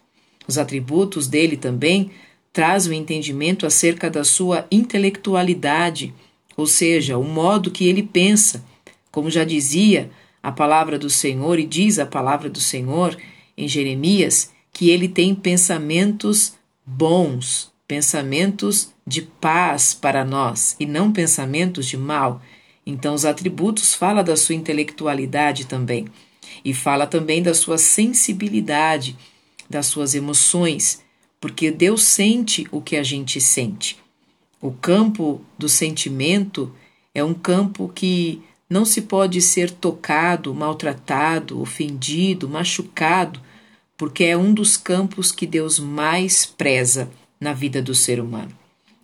Os 0.47 0.59
atributos 0.59 1.29
dele 1.29 1.57
também 1.57 2.11
trazem 2.53 2.93
o 2.93 2.95
entendimento 2.95 3.67
acerca 3.67 4.11
da 4.11 4.25
sua 4.25 4.67
intelectualidade, 4.71 6.13
ou 6.57 6.67
seja, 6.67 7.19
o 7.19 7.23
modo 7.23 7.71
que 7.71 7.87
ele 7.87 8.03
pensa. 8.03 8.65
Como 9.13 9.31
já 9.31 9.45
dizia 9.45 10.11
a 10.43 10.51
palavra 10.51 10.99
do 10.99 11.11
Senhor 11.11 11.59
e 11.59 11.65
diz 11.65 11.99
a 11.99 12.07
palavra 12.07 12.49
do 12.49 12.61
Senhor 12.61 13.17
em 13.59 13.67
Jeremias, 13.67 14.53
que 14.73 14.89
ele 14.89 15.09
tem 15.09 15.35
pensamentos 15.35 16.55
bons, 16.87 17.73
pensamentos 17.89 18.95
de 19.05 19.23
paz 19.23 19.93
para 19.93 20.25
nós 20.25 20.77
e 20.79 20.87
não 20.87 21.13
pensamentos 21.13 21.87
de 21.87 21.97
mal. 21.97 22.41
Então, 22.87 23.15
os 23.15 23.25
atributos 23.25 23.95
fala 23.95 24.23
da 24.23 24.37
sua 24.37 24.55
intelectualidade 24.55 25.67
também 25.67 26.07
e 26.65 26.73
fala 26.73 27.07
também 27.07 27.43
da 27.43 27.53
sua 27.53 27.77
sensibilidade, 27.77 29.17
das 29.69 29.87
suas 29.87 30.15
emoções, 30.15 31.03
porque 31.41 31.71
Deus 31.71 32.05
sente 32.05 32.67
o 32.71 32.81
que 32.81 32.97
a 32.97 33.03
gente 33.03 33.41
sente. 33.41 33.99
O 34.61 34.71
campo 34.71 35.43
do 35.59 35.69
sentimento 35.69 36.73
é 37.15 37.25
um 37.25 37.35
campo 37.35 37.91
que 37.93 38.43
não 38.71 38.85
se 38.85 39.03
pode 39.03 39.41
ser 39.41 39.71
tocado, 39.71 40.55
maltratado, 40.55 41.61
ofendido, 41.61 42.49
machucado, 42.49 43.41
porque 43.99 44.25
é 44.25 44.37
um 44.37 44.55
dos 44.55 44.77
campos 44.77 45.33
que 45.33 45.47
Deus 45.47 45.79
mais 45.79 46.47
preza 46.47 47.11
na 47.39 47.53
vida 47.53 47.83
do 47.83 47.95
ser 47.95 48.21
humano. 48.21 48.53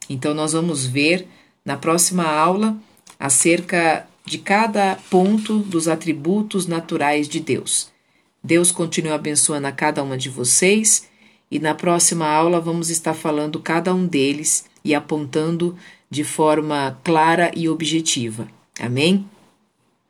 Então, 0.09 0.33
nós 0.33 0.53
vamos 0.53 0.87
ver 0.87 1.27
na 1.65 1.77
próxima 1.77 2.25
aula 2.25 2.77
acerca 3.19 4.07
de 4.25 4.39
cada 4.39 4.97
ponto 5.11 5.59
dos 5.59 5.89
atributos 5.89 6.67
naturais 6.67 7.29
de 7.29 7.41
Deus. 7.41 7.93
Deus 8.43 8.71
continue 8.71 9.13
abençoando 9.13 9.67
a 9.67 9.73
cada 9.73 10.03
uma 10.03 10.17
de 10.17 10.29
vocês 10.29 11.09
e 11.51 11.59
na 11.59 11.75
próxima 11.75 12.27
aula 12.27 12.61
vamos 12.61 12.91
estar 12.91 13.15
falando 13.15 13.61
cada 13.61 13.95
um 13.95 14.07
deles 14.07 14.65
e 14.85 14.95
apontando 14.95 15.77
de 16.11 16.23
forma 16.23 16.99
clara 17.03 17.51
e 17.57 17.69
objetiva. 17.69 18.47
Amém? 18.79 19.27